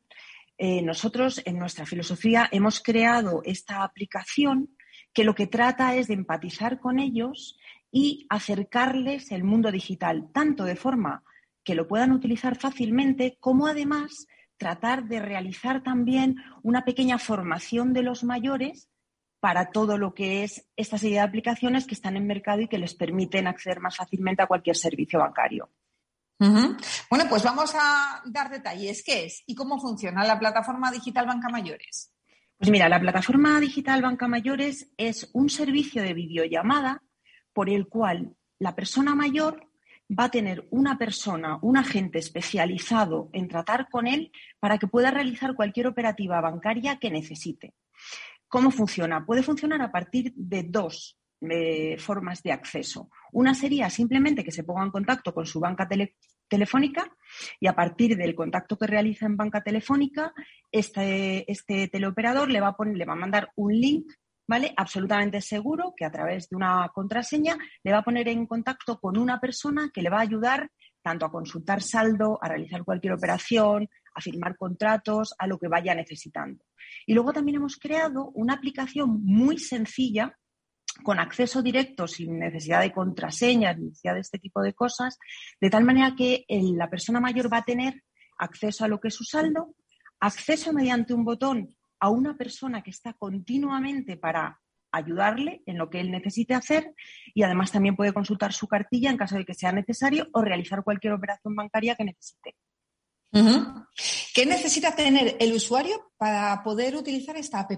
[0.58, 4.76] eh, nosotros en nuestra filosofía hemos creado esta aplicación
[5.14, 7.60] que lo que trata es de empatizar con ellos
[7.92, 11.24] y acercarles el mundo digital, tanto de forma
[11.64, 14.28] que lo puedan utilizar fácilmente, como además
[14.58, 18.90] tratar de realizar también una pequeña formación de los mayores
[19.40, 22.80] para todo lo que es esta serie de aplicaciones que están en mercado y que
[22.80, 25.70] les permiten acceder más fácilmente a cualquier servicio bancario.
[26.40, 29.04] Bueno, pues vamos a dar detalles.
[29.04, 32.12] ¿Qué es y cómo funciona la plataforma digital Banca Mayores?
[32.58, 37.04] Pues mira, la plataforma digital Banca Mayores es un servicio de videollamada
[37.54, 39.67] por el cual la persona mayor
[40.10, 45.12] va a tener una persona, un agente especializado en tratar con él para que pueda
[45.12, 47.74] realizar cualquier operativa bancaria que necesite.
[48.48, 49.26] ¿Cómo funciona?
[49.26, 53.10] Puede funcionar a partir de dos eh, formas de acceso.
[53.34, 55.88] Una sería simplemente que se ponga en contacto con su banca
[56.48, 57.14] telefónica
[57.60, 60.34] y a partir del contacto que realiza en banca telefónica,
[60.72, 64.12] este, este teleoperador le va, a poner, le va a mandar un link
[64.48, 64.74] ¿vale?
[64.76, 69.18] Absolutamente seguro que a través de una contraseña le va a poner en contacto con
[69.18, 70.72] una persona que le va a ayudar
[71.02, 75.96] tanto a consultar saldo, a realizar cualquier operación, a firmar contratos, a lo que vaya
[75.96, 76.66] necesitando.
[77.06, 80.38] Y luego también hemos creado una aplicación muy sencilla
[81.04, 85.18] con acceso directo, sin necesidad de contraseñas, necesidad de este tipo de cosas,
[85.62, 88.04] de tal manera que la persona mayor va a tener
[88.40, 89.76] acceso a lo que es su saldo,
[90.20, 94.60] acceso mediante un botón a una persona que está continuamente para
[94.92, 96.94] ayudarle en lo que él necesite hacer
[97.34, 100.84] y además también puede consultar su cartilla en caso de que sea necesario o realizar
[100.84, 102.56] cualquier operación bancaria que necesite.
[104.34, 107.72] ¿Qué necesita tener el usuario para poder utilizar esta app?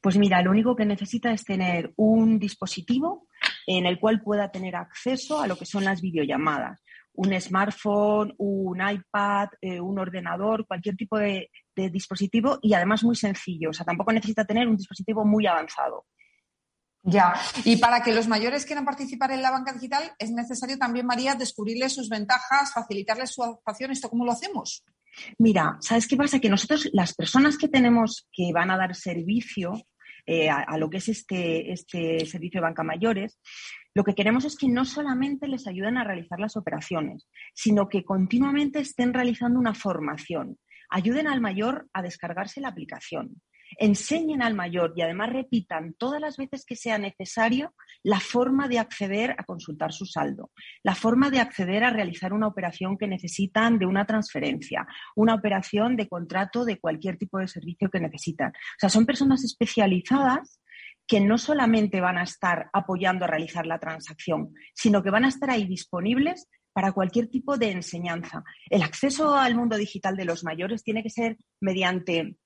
[0.00, 3.28] Pues mira, lo único que necesita es tener un dispositivo
[3.66, 6.82] en el cual pueda tener acceso a lo que son las videollamadas
[7.16, 13.70] un smartphone, un iPad, eh, un ordenador, cualquier tipo de, dispositivo y además muy sencillo.
[13.70, 16.06] O sea, tampoco necesita tener un dispositivo muy avanzado.
[17.08, 21.06] Ya, y para que los mayores quieran participar en la banca digital, es necesario también,
[21.06, 23.92] María, descubrirles sus ventajas, facilitarles su adaptación.
[23.92, 24.84] ¿Esto cómo lo hacemos?
[25.38, 26.40] Mira, ¿sabes qué pasa?
[26.40, 29.74] Que nosotros, las personas que tenemos que van a dar servicio
[30.26, 33.38] eh, a, lo que es este, este servicio de banca mayores,
[33.94, 38.04] lo que queremos es que no solamente les ayuden a realizar las operaciones, sino que
[38.04, 40.58] continuamente estén realizando una formación.
[40.90, 43.40] Ayuden al mayor a descargarse la aplicación.
[43.78, 48.78] Enseñen al mayor y además repitan todas las veces que sea necesario la forma de
[48.78, 50.50] acceder a consultar su saldo,
[50.82, 55.96] la forma de acceder a realizar una operación que necesitan de una transferencia, una operación
[55.96, 58.50] de contrato de cualquier tipo de servicio que necesitan.
[58.50, 60.60] O sea, son personas especializadas
[61.06, 65.28] que no solamente van a estar apoyando a realizar la transacción, sino que van a
[65.28, 68.44] estar ahí disponibles para cualquier tipo de enseñanza.
[68.68, 72.36] El acceso al mundo digital de los mayores tiene que ser mediante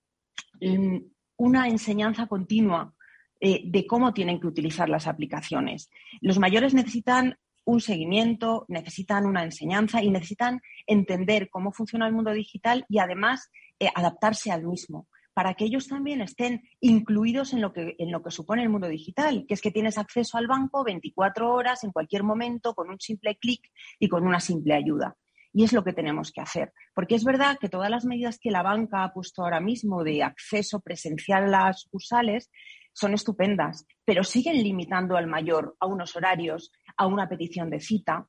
[0.60, 0.98] mm,
[1.38, 2.94] una enseñanza continua
[3.40, 5.90] eh, de cómo tienen que utilizar las aplicaciones.
[6.20, 12.30] Los mayores necesitan un seguimiento, necesitan una enseñanza y necesitan entender cómo funciona el mundo
[12.30, 13.50] digital y además
[13.80, 15.08] eh, adaptarse al mismo
[15.40, 18.88] para que ellos también estén incluidos en lo, que, en lo que supone el mundo
[18.88, 23.00] digital, que es que tienes acceso al banco 24 horas, en cualquier momento, con un
[23.00, 23.62] simple clic
[23.98, 25.16] y con una simple ayuda.
[25.54, 26.74] Y es lo que tenemos que hacer.
[26.94, 30.22] Porque es verdad que todas las medidas que la banca ha puesto ahora mismo de
[30.22, 32.50] acceso presencial a las sucursales
[32.92, 38.28] son estupendas, pero siguen limitando al mayor a unos horarios, a una petición de cita,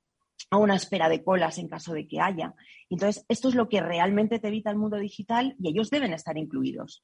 [0.52, 2.54] a una espera de colas en caso de que haya.
[2.90, 6.38] Entonces, esto es lo que realmente te evita el mundo digital y ellos deben estar
[6.38, 7.04] incluidos.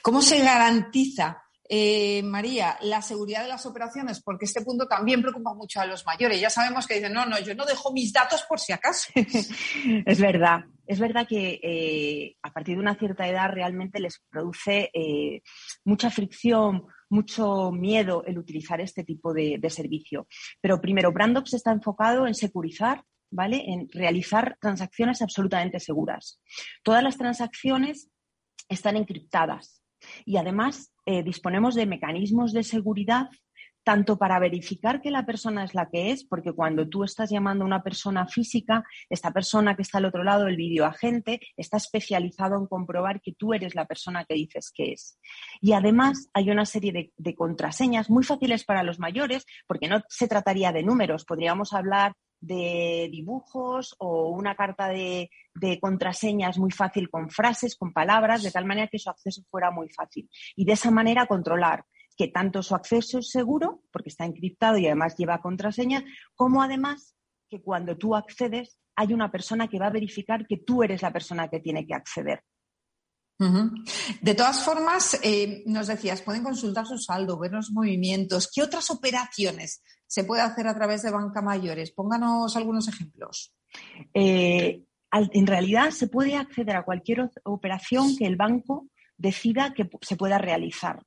[0.00, 4.22] ¿Cómo se garantiza, eh, María, la seguridad de las operaciones?
[4.22, 6.40] Porque este punto también preocupa mucho a los mayores.
[6.40, 9.12] Ya sabemos que dicen, no, no, yo no dejo mis datos por si acaso.
[10.06, 10.64] es verdad.
[10.86, 15.42] Es verdad que eh, a partir de una cierta edad realmente les produce eh,
[15.84, 20.26] mucha fricción, mucho miedo el utilizar este tipo de, servicio.
[20.60, 23.64] Pero primero, Brandox está enfocado en securizar, ¿vale?
[23.66, 26.40] En realizar transacciones absolutamente seguras.
[26.82, 28.10] Todas las transacciones
[28.68, 29.82] están encriptadas
[30.24, 33.28] y además eh, disponemos de mecanismos de seguridad
[33.84, 37.64] tanto para verificar que la persona es la que es, porque cuando tú estás llamando
[37.64, 42.56] a una persona física, esta persona que está al otro lado, el videoagente, está especializado
[42.56, 45.18] en comprobar que tú eres la persona que dices que es.
[45.60, 50.02] Y además hay una serie de, de contraseñas muy fáciles para los mayores, porque no
[50.08, 52.14] se trataría de números, podríamos hablar
[52.46, 55.30] de dibujos o una carta de,
[55.80, 59.88] contraseñas muy fácil con frases, con palabras, de tal manera que su acceso fuera muy
[59.88, 60.28] fácil.
[60.56, 61.84] Y de esa manera controlar
[62.16, 66.04] que tanto su acceso es seguro, porque está encriptado y además lleva contraseñas,
[66.34, 67.14] como además
[67.48, 71.12] que cuando tú accedes hay una persona que va a verificar que tú eres la
[71.12, 72.42] persona que tiene que acceder.
[74.20, 78.48] De todas formas, eh, nos decías, pueden consultar su saldo, ver los movimientos.
[78.52, 81.90] ¿Qué otras operaciones se puede hacer a través de banca mayores?
[81.90, 83.52] Pónganos algunos ejemplos.
[84.14, 88.86] Eh, en realidad, se puede acceder a cualquier operación que el banco
[89.16, 91.02] decida que se pueda realizar.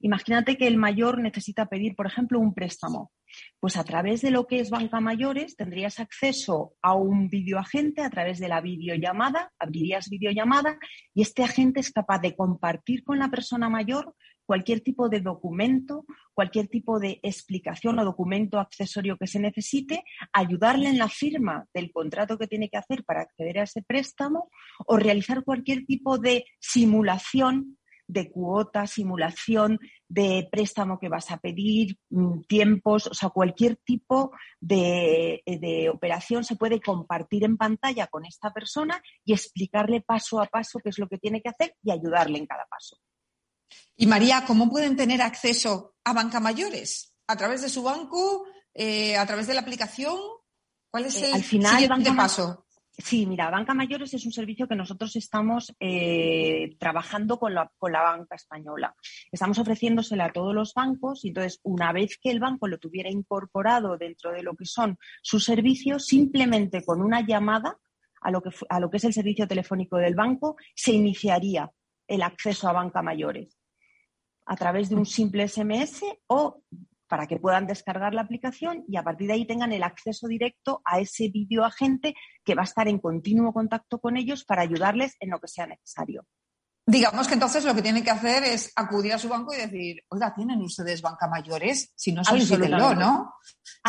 [0.00, 3.12] Imagínate que el mayor necesita pedir, por ejemplo, un préstamo.
[3.60, 8.10] Pues a través de lo que es Banca Mayores tendrías acceso a un videoagente a
[8.10, 10.78] través de la videollamada, abrirías videollamada
[11.14, 14.14] y este agente es capaz de compartir con la persona mayor
[14.46, 20.88] cualquier tipo de documento, cualquier tipo de explicación o documento accesorio que se necesite, ayudarle
[20.88, 24.48] en la firma del contrato que tiene que hacer para acceder a ese préstamo
[24.86, 27.75] o realizar cualquier tipo de simulación
[28.08, 29.78] de cuota, simulación
[30.08, 36.44] de préstamo que vas a pedir, mm, tiempos, o sea, cualquier tipo de, de, operación
[36.44, 40.98] se puede compartir en pantalla con esta persona y explicarle paso a paso qué es
[40.98, 42.98] lo que tiene que hacer y ayudarle en cada paso.
[43.96, 47.14] Y María, ¿cómo pueden tener acceso a banca mayores?
[47.26, 48.44] ¿A través de su banco?
[48.74, 50.16] Eh, ¿A través de la aplicación?
[50.90, 52.65] ¿Cuál es eh, el al final, siguiente paso?
[52.98, 57.92] Sí, mira, Banca Mayores es un servicio que nosotros estamos eh, trabajando con la, con
[57.92, 58.94] la, banca española.
[59.30, 63.10] Estamos ofreciéndosela a todos los bancos y entonces una vez que el banco lo tuviera
[63.10, 67.78] incorporado dentro de lo que son sus servicios, simplemente con una llamada
[68.22, 71.70] a lo que, a lo que es el servicio telefónico del banco, se iniciaría
[72.08, 73.58] el acceso a Banca Mayores
[74.46, 76.62] a través de un simple SMS o
[77.08, 80.82] para que puedan descargar la aplicación y a partir de ahí tengan el acceso directo
[80.84, 85.30] a ese videoagente que va a estar en continuo contacto con ellos para ayudarles en
[85.30, 86.26] lo que sea necesario.
[86.88, 90.04] Digamos que entonces lo que tienen que hacer es acudir a su banco y decir,
[90.08, 91.90] oiga, ¿tienen ustedes banca mayores?
[91.96, 93.34] Si no, solicítenlo, ¿no?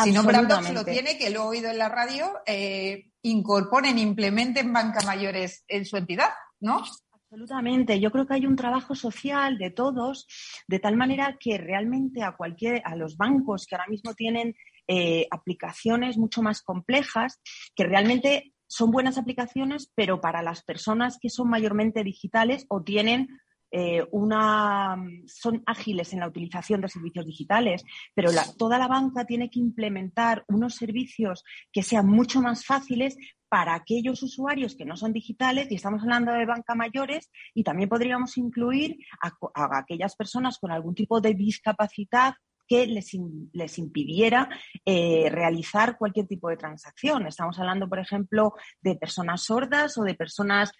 [0.02, 0.22] Si no,
[0.62, 5.62] si lo tiene, que lo he oído en la radio, eh, incorporen, implementen banca mayores
[5.68, 6.82] en su entidad, ¿no?
[7.30, 8.00] Absolutamente.
[8.00, 10.26] Yo creo que hay un trabajo social de todos,
[10.66, 14.56] de tal manera que realmente a cualquier, a los bancos que ahora mismo tienen
[14.86, 17.38] eh, aplicaciones mucho más complejas,
[17.76, 23.28] que realmente son buenas aplicaciones, pero para las personas que son mayormente digitales o tienen
[23.70, 24.96] eh, una,
[25.26, 30.44] son ágiles en la utilización de servicios digitales, pero toda la banca tiene que implementar
[30.48, 33.16] unos servicios que sean mucho más fáciles
[33.48, 37.88] para aquellos usuarios que no son digitales, y estamos hablando de banca mayores, y también
[37.88, 42.34] podríamos incluir a, aquellas personas con algún tipo de discapacidad
[42.68, 43.10] que les,
[43.52, 44.48] les impidiera
[44.84, 47.26] eh, realizar cualquier tipo de transacción.
[47.26, 48.52] Estamos hablando, por ejemplo,
[48.82, 50.72] de personas sordas o de personas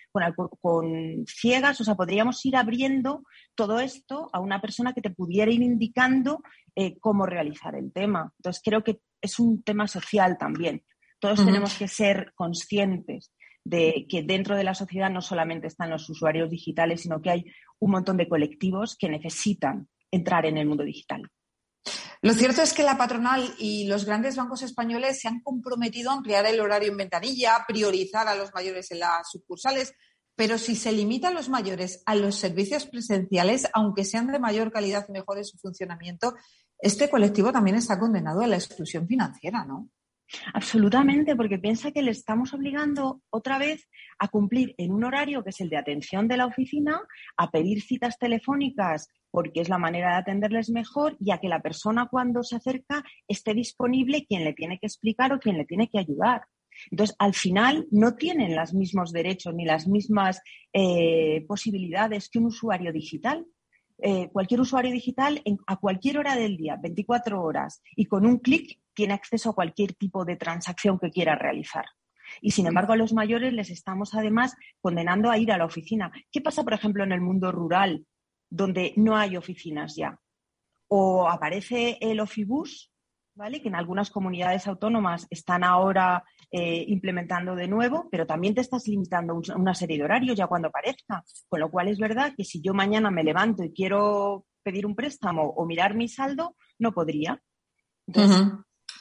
[0.61, 1.81] con, ciegas.
[1.81, 3.23] O sea, podríamos ir abriendo
[3.55, 6.43] todo esto a una persona que te pudiera ir indicando
[6.77, 8.33] eh, cómo realizar el tema.
[8.39, 10.85] Entonces, creo que es un tema social también.
[11.19, 13.33] Todos tenemos que ser conscientes
[13.65, 17.45] de que dentro de la sociedad no solamente están los usuarios digitales, sino que hay
[17.81, 21.29] un montón de colectivos que necesitan entrar en el mundo digital.
[22.21, 26.15] Lo cierto es que la patronal y los grandes bancos españoles se han comprometido a
[26.15, 29.95] ampliar el horario en ventanilla, priorizar a los mayores en las sucursales,
[30.35, 35.07] pero si se limitan los mayores a los servicios presenciales, aunque sean de mayor calidad
[35.09, 36.35] y mejor en su funcionamiento,
[36.79, 39.89] este colectivo también está condenado a la exclusión financiera, ¿no?
[40.53, 43.89] Absolutamente, porque piensa que le estamos obligando otra vez
[44.19, 47.01] a cumplir en un horario que es el de atención de la oficina,
[47.37, 51.61] a pedir citas telefónicas porque es la manera de atenderles mejor y a que la
[51.61, 55.89] persona cuando se acerca esté disponible quien le tiene que explicar o quien le tiene
[55.89, 56.43] que ayudar.
[56.91, 60.41] Entonces, al final no tienen los mismos derechos ni las mismas
[60.73, 63.47] eh, posibilidades que un usuario digital.
[64.01, 68.79] Eh, cualquier usuario digital a cualquier hora del día, 24 horas, y con un clic
[68.95, 71.85] tiene acceso a cualquier tipo de transacción que quiera realizar.
[72.41, 76.13] Y sin embargo, a los mayores les estamos además condenando a ir a la oficina.
[76.31, 78.07] ¿Qué pasa, por ejemplo, en el mundo rural,
[78.51, 80.19] donde no hay oficinas ya?
[80.89, 82.91] O aparece el Ofibus,
[83.35, 83.63] ¿vale?
[83.63, 88.87] que en algunas comunidades autónomas están ahora eh, implementando de nuevo, pero también te estás
[88.89, 91.23] limitando una serie de horarios ya cuando aparezca.
[91.49, 94.95] Con lo cual es verdad que si yo mañana me levanto y quiero pedir un
[94.95, 97.41] préstamo o mirar mi saldo, no podría
[98.07, 98.49] Entonces,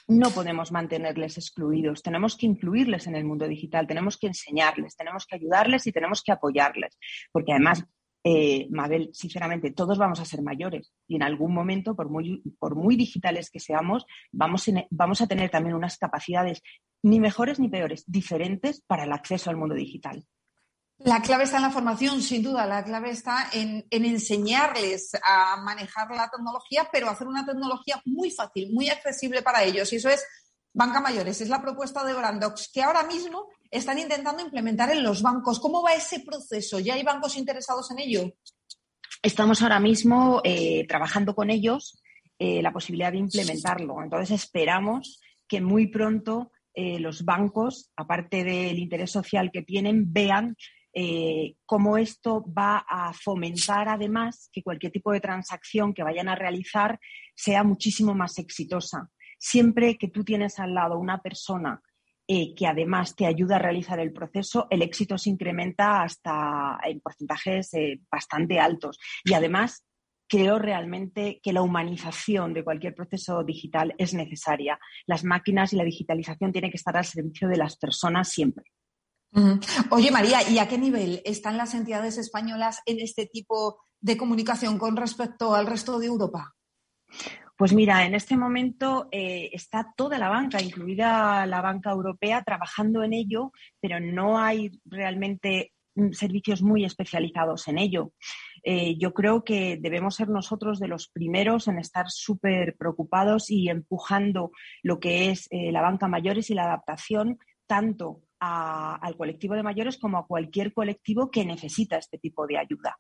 [0.07, 5.25] no podemos mantenerles excluidos, tenemos que incluirles en el mundo digital, tenemos que enseñarles, tenemos
[5.25, 6.97] que ayudarles y tenemos que apoyarles,
[7.31, 7.85] porque además
[8.29, 12.75] eh, Mabel, sinceramente, todos vamos a ser mayores y en algún momento, por muy, por
[12.75, 16.61] muy digitales que seamos, vamos, vamos a tener también unas capacidades
[17.03, 20.25] ni mejores ni peores, diferentes para el acceso al mundo digital.
[20.97, 22.65] La clave está en la formación, sin duda.
[22.65, 28.73] La clave está en, enseñarles a manejar la tecnología, pero hacer una tecnología muy fácil,
[28.73, 29.93] muy accesible para ellos.
[29.93, 30.25] Y eso es
[30.73, 31.39] Banca Mayores.
[31.39, 35.59] Es la propuesta de Brandox, que ahora mismo están intentando implementar en los bancos.
[35.59, 36.79] ¿Cómo va ese proceso?
[36.79, 38.33] ¿Ya hay bancos interesados en ello?
[39.21, 42.01] Estamos ahora mismo eh, trabajando con ellos
[42.39, 44.01] eh, la posibilidad de implementarlo.
[44.03, 50.55] Entonces esperamos que muy pronto eh, los bancos, aparte del interés social que tienen, vean
[51.67, 56.99] cómo esto va a fomentar además que cualquier tipo de transacción que vayan a realizar
[57.35, 59.07] sea muchísimo más exitosa.
[59.37, 61.83] Siempre que tú tienes al lado una persona
[62.27, 66.99] eh, que además te ayuda a realizar el proceso, el éxito se incrementa hasta en
[66.99, 68.99] porcentajes eh, bastante altos.
[69.23, 69.85] Y además,
[70.27, 74.77] creo realmente que la humanización de cualquier proceso digital es necesaria.
[75.05, 78.65] Las máquinas y la digitalización tienen que estar al servicio de las personas siempre.
[79.91, 84.77] Oye, María, ¿y a qué nivel están las entidades españolas en este tipo de comunicación
[84.77, 86.55] con respecto al resto de Europa?
[87.57, 93.03] Pues mira, en este momento eh, está toda la banca, incluida la banca europea, trabajando
[93.03, 93.51] en ello,
[93.81, 98.13] pero no hay realmente mm, servicios muy especializados en ello.
[98.63, 103.69] Eh, yo creo que debemos ser nosotros de los primeros en estar súper preocupados y
[103.69, 104.51] empujando
[104.83, 109.97] lo que es eh, la banca mayores y la adaptación tanto al colectivo de mayores
[109.97, 112.99] como a cualquier colectivo que necesita este tipo de ayuda.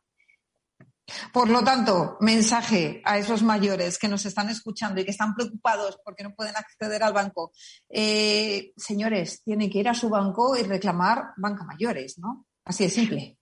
[1.31, 5.99] Por lo tanto, mensaje a esos mayores que nos están escuchando y que están preocupados
[6.03, 7.51] porque no pueden acceder al banco.
[7.89, 12.45] Eh, señores, tienen que ir a su banco y reclamar banca mayores, ¿no?
[12.65, 13.37] Así de simple.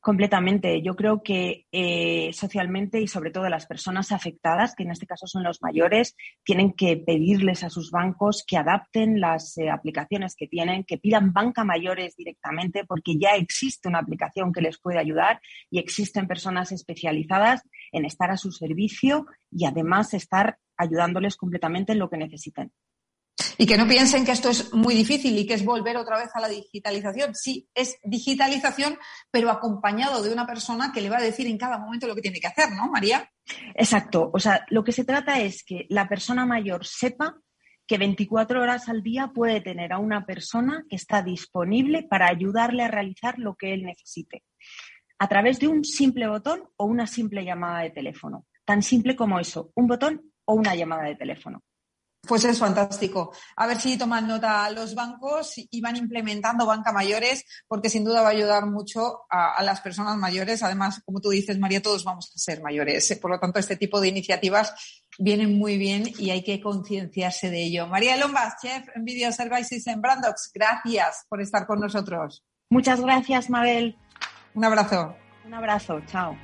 [0.00, 0.80] Completamente.
[0.80, 5.26] Yo creo que eh, socialmente y sobre todo las personas afectadas, que en este caso
[5.26, 10.46] son los mayores, tienen que pedirles a sus bancos que adapten las eh, aplicaciones que
[10.46, 15.40] tienen, que pidan banca mayores directamente, porque ya existe una aplicación que les puede ayudar
[15.68, 21.98] y existen personas especializadas en estar a su servicio y además estar ayudándoles completamente en
[21.98, 22.72] lo que necesiten.
[23.56, 26.30] Y que no piensen que esto es muy difícil y que es volver otra vez
[26.34, 27.34] a la digitalización.
[27.34, 28.98] Sí, es digitalización,
[29.30, 32.22] pero acompañado de una persona que le va a decir en cada momento lo que
[32.22, 33.30] tiene que hacer, ¿no, María?
[33.74, 34.30] Exacto.
[34.32, 37.36] O sea, lo que se trata es que la persona mayor sepa
[37.86, 42.84] que 24 horas al día puede tener a una persona que está disponible para ayudarle
[42.84, 44.44] a realizar lo que él necesite,
[45.18, 48.46] a través de un simple botón o una simple llamada de teléfono.
[48.64, 51.64] Tan simple como eso, un botón o una llamada de teléfono.
[52.28, 53.32] Pues es fantástico.
[53.56, 58.20] A ver si toman nota los bancos y van implementando banca mayores, porque sin duda
[58.20, 60.62] va a ayudar mucho a, las personas mayores.
[60.62, 63.18] Además, como tú dices, María, todos vamos a ser mayores.
[63.20, 64.74] Por lo tanto, este tipo de iniciativas
[65.18, 67.86] vienen muy bien y hay que concienciarse de ello.
[67.86, 72.44] María Lombas, chef en Video Services en Brandox, gracias por estar con nosotros.
[72.68, 73.96] Muchas gracias, Mabel.
[74.54, 75.16] Un abrazo.
[75.46, 76.36] Un abrazo, chao.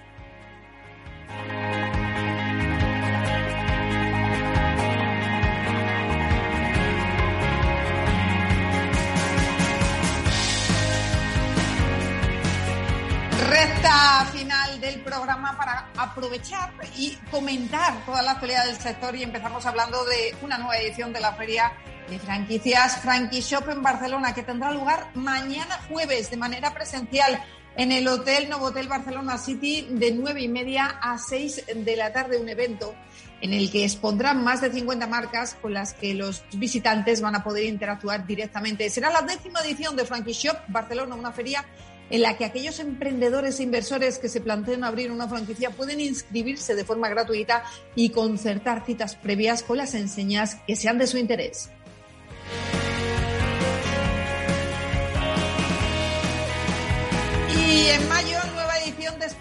[13.85, 19.67] Recta final del programa para aprovechar y comentar toda la actualidad del sector y empezamos
[19.67, 21.71] hablando de una nueva edición de la feria
[22.09, 27.43] de franquicias Frankie Shop en Barcelona que tendrá lugar mañana jueves de manera presencial
[27.77, 32.39] en el Hotel Novotel Barcelona City de nueve y media a 6 de la tarde
[32.39, 32.95] un evento
[33.43, 37.45] en el que expondrán más de 50 marcas con las que los visitantes van a
[37.45, 38.89] poder interactuar directamente.
[38.89, 41.63] Será la décima edición de Frankie Shop Barcelona, una feria
[42.11, 46.75] en la que aquellos emprendedores e inversores que se planteen abrir una franquicia pueden inscribirse
[46.75, 51.71] de forma gratuita y concertar citas previas con las enseñas que sean de su interés.
[57.57, 58.44] Y en mayo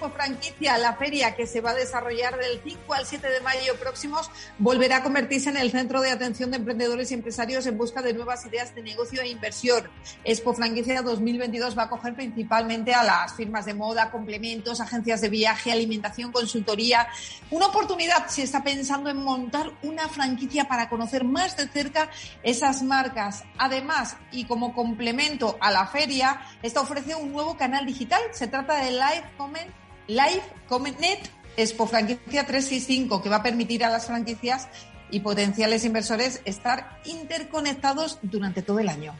[0.03, 3.75] Expo Franquicia, la feria que se va a desarrollar del 5 al 7 de mayo
[3.79, 8.01] próximos, volverá a convertirse en el centro de atención de emprendedores y empresarios en busca
[8.01, 9.89] de nuevas ideas de negocio e inversión.
[10.25, 15.29] Expo Franquicia 2022 va a coger principalmente a las firmas de moda, complementos, agencias de
[15.29, 17.07] viaje, alimentación, consultoría.
[17.49, 22.09] Una oportunidad si está pensando en montar una franquicia para conocer más de cerca
[22.43, 23.45] esas marcas.
[23.57, 28.21] Además, y como complemento a la feria, esta ofrece un nuevo canal digital.
[28.33, 29.31] Se trata de Live
[30.07, 30.97] Live Comment
[31.55, 34.67] Expo Franquicia 365, que va a permitir a las franquicias
[35.11, 39.13] y potenciales inversores estar interconectados durante todo el año.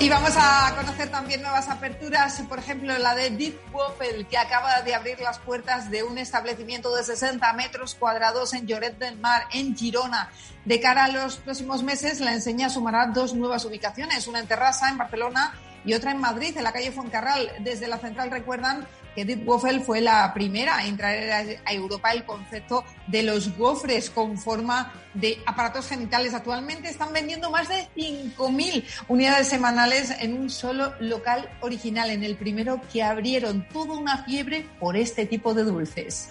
[0.00, 4.80] Y vamos a conocer también nuevas aperturas, por ejemplo la de Deep Waffle, que acaba
[4.80, 9.42] de abrir las puertas de un establecimiento de 60 metros cuadrados en Lloret del Mar,
[9.52, 10.30] en Girona.
[10.64, 14.88] De cara a los próximos meses, la enseña sumará dos nuevas ubicaciones, una en Terrassa,
[14.88, 15.52] en Barcelona,
[15.84, 17.50] y otra en Madrid, en la calle Fuencarral.
[17.60, 22.24] Desde la central recuerdan que Deep Waffle fue la primera en traer a Europa el
[22.24, 26.34] concepto de los gofres con forma de aparatos genitales.
[26.34, 32.36] Actualmente están vendiendo más de 5.000 unidades semanales en un solo local original, en el
[32.36, 36.30] primero que abrieron toda una fiebre por este tipo de dulces.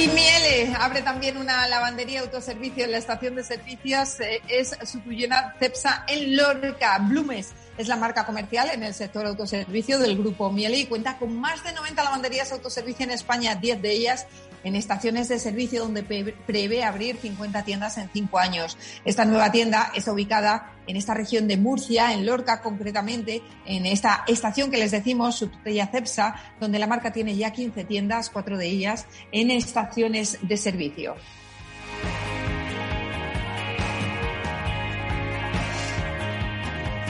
[0.00, 4.18] Y Miele abre también una lavandería autoservicio en la estación de servicios.
[4.20, 4.98] Eh, es su
[5.58, 6.98] Cepsa en Lorca.
[7.00, 11.38] Blumes es la marca comercial en el sector autoservicio del grupo Miele y cuenta con
[11.40, 14.26] más de 90 lavanderías autoservicio en España, 10 de ellas
[14.64, 18.76] en estaciones de servicio donde prevé abrir 50 tiendas en cinco años.
[19.06, 24.24] Esta nueva tienda está ubicada en esta región de Murcia, en Lorca concretamente, en esta
[24.26, 28.66] estación que les decimos, Subtella Cepsa, donde la marca tiene ya 15 tiendas, cuatro de
[28.66, 31.16] ellas en estaciones de servicio.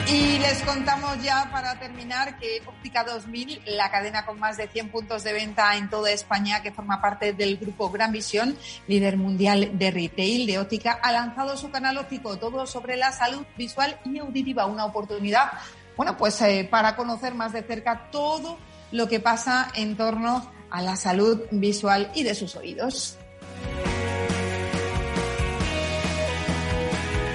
[0.07, 4.89] Y les contamos ya para terminar que Óptica 2000, la cadena con más de 100
[4.89, 9.77] puntos de venta en toda España, que forma parte del grupo Gran Visión, líder mundial
[9.77, 14.19] de retail de óptica, ha lanzado su canal óptico todo sobre la salud visual y
[14.19, 15.51] auditiva, una oportunidad,
[15.95, 18.57] bueno, pues eh, para conocer más de cerca todo
[18.91, 23.17] lo que pasa en torno a la salud visual y de sus oídos.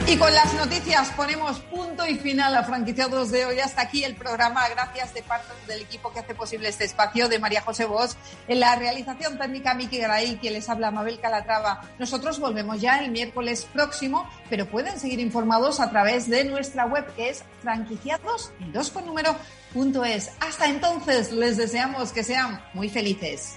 [0.09, 3.59] Y con las noticias ponemos punto y final a franquiciados de hoy.
[3.59, 4.69] Hasta aquí el programa.
[4.69, 8.13] Gracias de parte del equipo que hace posible este espacio de María José Bosch.
[8.47, 11.83] En la realización técnica Miki Garay, quien les habla Mabel Calatrava.
[11.99, 17.05] Nosotros volvemos ya el miércoles próximo, pero pueden seguir informados a través de nuestra web
[17.17, 18.53] que es franquiciados
[18.93, 19.35] con número.
[20.39, 23.57] Hasta entonces les deseamos que sean muy felices.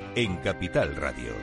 [0.15, 1.33] en Capital Radio.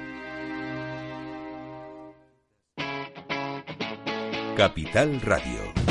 [4.57, 5.88] Capital Radio.